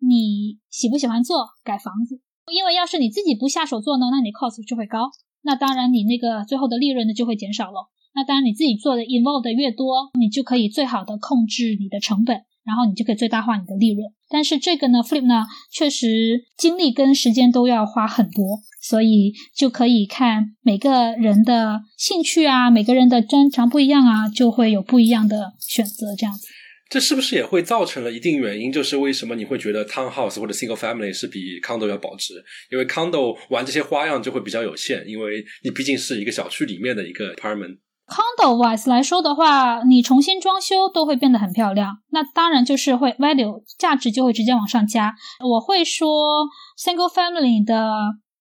[0.00, 2.20] 你喜不喜欢做改房子？
[2.52, 5.08] 因为要是你自己不下手做呢，那你 cost 就会高，
[5.42, 7.88] 那当然你那个最后的利润呢就会减少了。
[8.14, 12.42] 那当然你自己做的 involve 的越多，你就可以最好的控制你的成本。
[12.62, 26.14] 然后你就可以最大化你的利润，但是这个呢，flip 呢，确实精力跟时间都要花很多，所以就可以看每个人的兴趣啊，每个人的专长不一样啊，就会有不一样的选择。
[26.14, 26.46] 这样子，
[26.90, 28.70] 这是不是也会造成了一定原因？
[28.70, 32.34] 就是为什么你会觉得 townhouse 或者 single family 是比 condo 要保值？
[32.70, 37.78] 因为 condo 玩这些花样就会比较有限，因为你毕竟是一个小区里面的一个 apartment。
[38.10, 45.14] Condo wise 来说的话，你重新装修都会变得很漂亮，那当然就是会 value 价值就会直接往上加。
[45.48, 46.44] 我会说
[46.76, 47.94] single family 的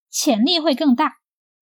[0.10, 1.12] 潜力会更大，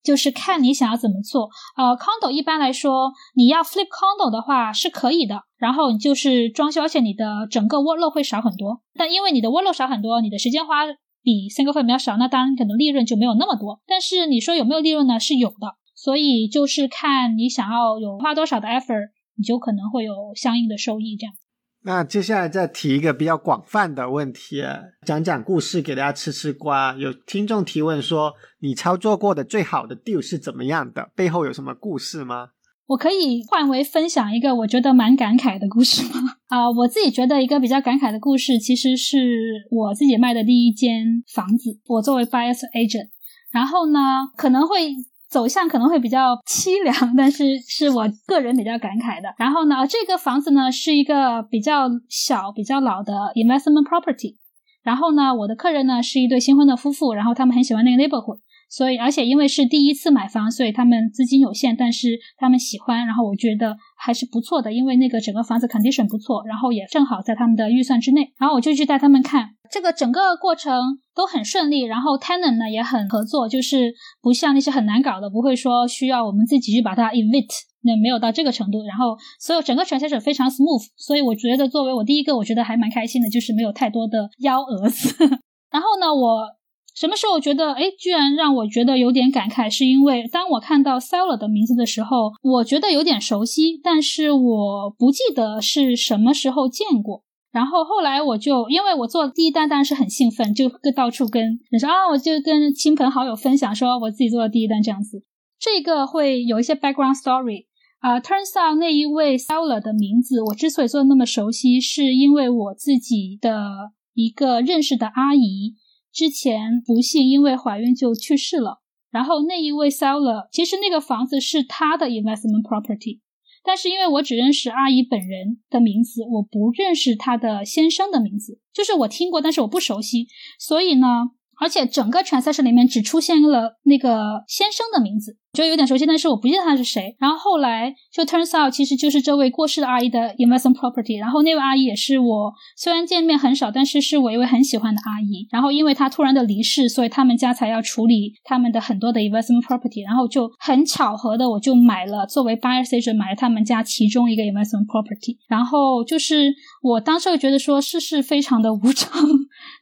[0.02, 1.50] 就是看你想要怎么做。
[1.76, 8.82] 呃，condo 一般来说你要 flip condo 的话是可以的，然后你就是装修，而且你的整个 workload 会少很多。
[8.96, 10.86] 但因为你的 workload 少很多，你的时间花
[11.22, 13.82] 比 single family 要少，那当然可能利润就没有那么多。
[13.86, 15.20] 但是你说有没有利润呢？
[15.20, 15.76] 是有的。
[16.08, 21.18] 所以就是看你想要有花多少的 effort，你就可能会有相应的收益。
[21.18, 21.36] 这样。
[21.84, 24.64] 那接下来再提一个比较广泛的问题，
[25.06, 26.96] 讲讲故事给大家吃吃瓜。
[26.98, 31.12] 有听众提问说，你操作过的最好的 deal 是怎么样的？
[31.14, 32.52] 背后有什么故事吗？
[32.86, 36.22] 我可以换为分享一个我觉得蛮感慨的故事吗？
[36.48, 41.82] 啊，我自己觉得一个比较感慨的故事，其实是我自己卖的第一间房子。
[41.88, 43.10] 我作为 buyers agent，
[43.52, 44.00] 然后呢，
[44.38, 44.96] 可能会。
[45.30, 49.34] 走向可能会比较凄凉，但是是我个人比较感慨的。
[49.38, 54.36] 然后呢，这个房子呢是一个比较小、比较老的 investment property。
[54.84, 58.40] 然后呢，我的客人呢是一对新婚的夫妇，然后他们很喜欢那个 neighborhood。
[58.70, 77.54] 所以，而且因为是第一次买房，所以他们资金有限，但是他们喜欢，然后我觉得还是不错的，因为那个整个房子 condition 不错，然后也正好在他们的预算之内，然后我就去带他们看，这个整个过程都很顺利，然后 tenant 呢也很合作，就是不像那些很难搞的，不会说需要我们自己去把它 evict，
[77.84, 85.16] 那没有到这个程度，然后所有整个 transaction 非常 smooth，所以我觉得作为我第一个，我觉得还蛮开心的，就是没有太多的幺蛾子，
[85.72, 86.58] 然后呢，我。
[86.98, 89.70] 什么时候觉得哎，居然让我觉得有点感慨？
[89.70, 97.22] 是因为当我看到 seller 的名字的时候，我觉得有点熟悉，但是我不记得是什么时候见过。
[97.52, 105.24] 然后后来我就因为我做第一单，当然是很兴奋，就跟到处跟人说啊，我就跟亲朋好友分享说我自己做的第一单这样子。
[105.60, 107.66] 这个会有一些 background story
[108.00, 115.76] 啊，turns out 那一位 seller 的名字，我之所以做的那么熟悉，是因为我自己的一个认识的阿姨。
[116.18, 123.20] 之前不幸因为怀孕就去世了，然后那一位 seller 其实那个房子是他的 investment property，
[123.64, 130.26] 但是因为我只认识阿姨本人的名字，我不认识她的先生的名字，就是我听过，但是我不熟悉，
[130.58, 131.37] 所以呢。
[131.60, 137.16] 而且整个 transaction 里面只出现了那个先生的名字，觉得有点熟悉，但是我不记得他是谁。
[137.20, 141.20] 然后后来就 turns out 其实就是这位过世的阿姨的 investment property。
[141.20, 145.48] 然后那位阿姨也是我虽然见面很少，但是是我一位很喜欢的阿姨。
[145.52, 150.06] 然后因为她突然的离世，所以他们家才要处理他们的很多的 investment property。
[150.06, 155.38] 然后就很巧合的，我就买了作为 buyer s agent 买了他们家其中一个 investment property。
[155.48, 156.54] 然后就是
[156.84, 159.28] 我当时会觉得说世事非常的无常，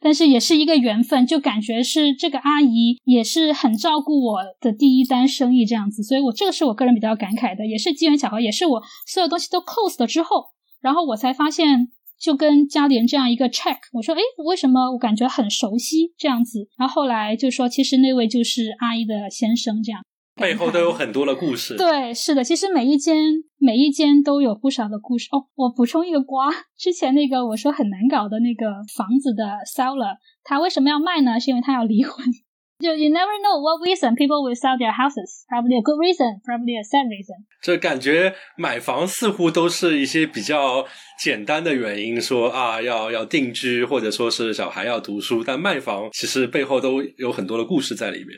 [0.00, 1.76] 但是也是一个缘分，就感觉。
[1.86, 10.46] 是这个阿姨也是很照顾我的第一单生意这样子，所以我这个是我个人比较感慨的，也是机缘巧合，也是我所有东西都 close 了之后，
[10.80, 16.68] 然后我才发现，就跟家里人这样一个 check，我说，哎，为什么我感觉很熟悉这样子？
[16.76, 20.02] 然后后来就说，其实那位就是阿姨的先生这样。
[20.36, 21.76] 背后都有很多的故事。
[21.78, 23.16] 对，是的，其实每一间
[23.58, 25.28] 每一间都有不少的故事。
[25.32, 28.66] 哦，我补充一个瓜， 之前那个我说很难搞的那个
[28.96, 31.40] 房子的 seller，他为什么要卖呢？
[31.40, 32.24] 是因为他要离婚。
[32.78, 35.46] 就 you never know what reason people will sell their houses.
[35.48, 37.46] Probably a good reason, probably a sad reason.
[37.62, 40.84] 这感觉买房似乎都是一些比较
[41.18, 45.42] 简单的原因，说啊要要定居，或者说是小孩要读书。
[45.42, 48.36] 但卖房其实背后都有很多的故事在里面。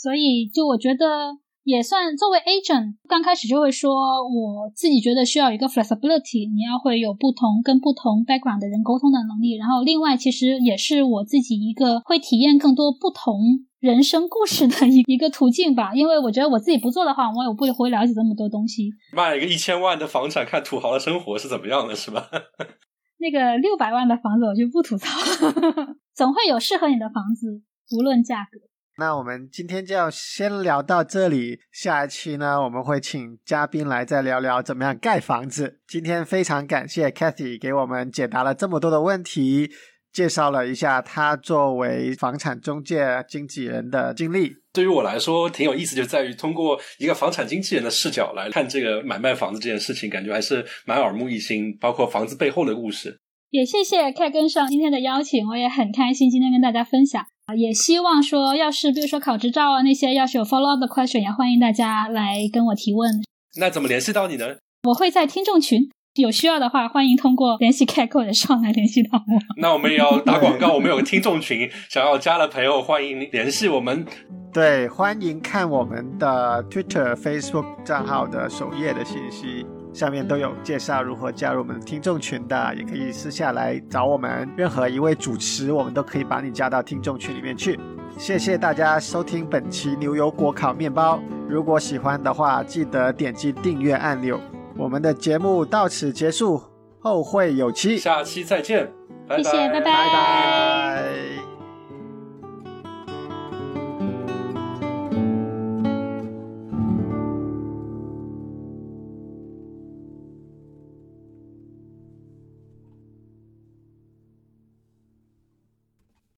[0.00, 1.34] 所以，就我觉得
[1.64, 3.90] 也算作为 agent，刚开始就会说，
[4.22, 9.56] 我自己觉得需要一个 flexibility，你要会有不同跟不同 background 的人沟通的能力。
[9.56, 15.92] 然后，另外其实也是我自己一个会体验更多不同人生故事的一一个途径吧。
[15.92, 18.90] 因为我觉得我自己不做的话，我也不会了解这么多东西。
[19.12, 22.30] 卖一个一千万的房产，看土豪的生活是怎么样的，是吧？
[23.18, 27.62] 那个六百万的房子，我就不吐槽了， 总会有适合你的房子，
[27.98, 28.60] 无论价格。
[28.98, 35.78] 那我们今天就要先聊到这里，下一期呢，我们会请嘉宾来再聊聊怎么样盖房子。
[35.86, 39.70] 今天非常感谢 Kathy 给我们解答了这么多的问题，
[40.12, 44.56] 介绍了一下他作为房产中介经纪人的经历。
[44.72, 53.20] 对于我来说，挺有意思，就在于通过一个房产经纪人的视角来看这个买卖房子这件事情，感觉还是蛮耳目一新，包括房子背后的故事。
[53.50, 57.24] 也谢谢 K 跟上今天的邀请，我也很开心今天跟大家分享。
[57.56, 63.10] 也希望说，要是比如说考执照啊那些，要是有 follow up 的 question，也欢迎大家来跟我提问。
[63.58, 64.56] 那怎么联系到你呢？
[64.84, 69.56] 我会在听众群，有需要的话，欢迎通过联系 K 或者上来联系到我。
[69.56, 74.04] 那我们也要打广告，我们有个听众群，想要加的朋友欢迎联系我们。
[74.52, 79.64] 对，欢迎看我们的 Twitter、Facebook 账号的首页的信息。
[79.92, 84.48] 下面都有介绍如何加入我们听众群的，也可以私下来找我们。
[84.56, 87.78] 任何一位主持，我们都可以把你加到听众群里面去。
[88.16, 91.20] 谢谢大家收听本期牛油果烤面包。
[91.48, 94.38] 如果喜欢的话，记得点击订阅按钮。
[94.76, 96.62] 我们的节目到此结束，
[97.00, 98.88] 后会有期，下期再见，
[99.30, 101.47] 谢谢，拜拜，拜拜。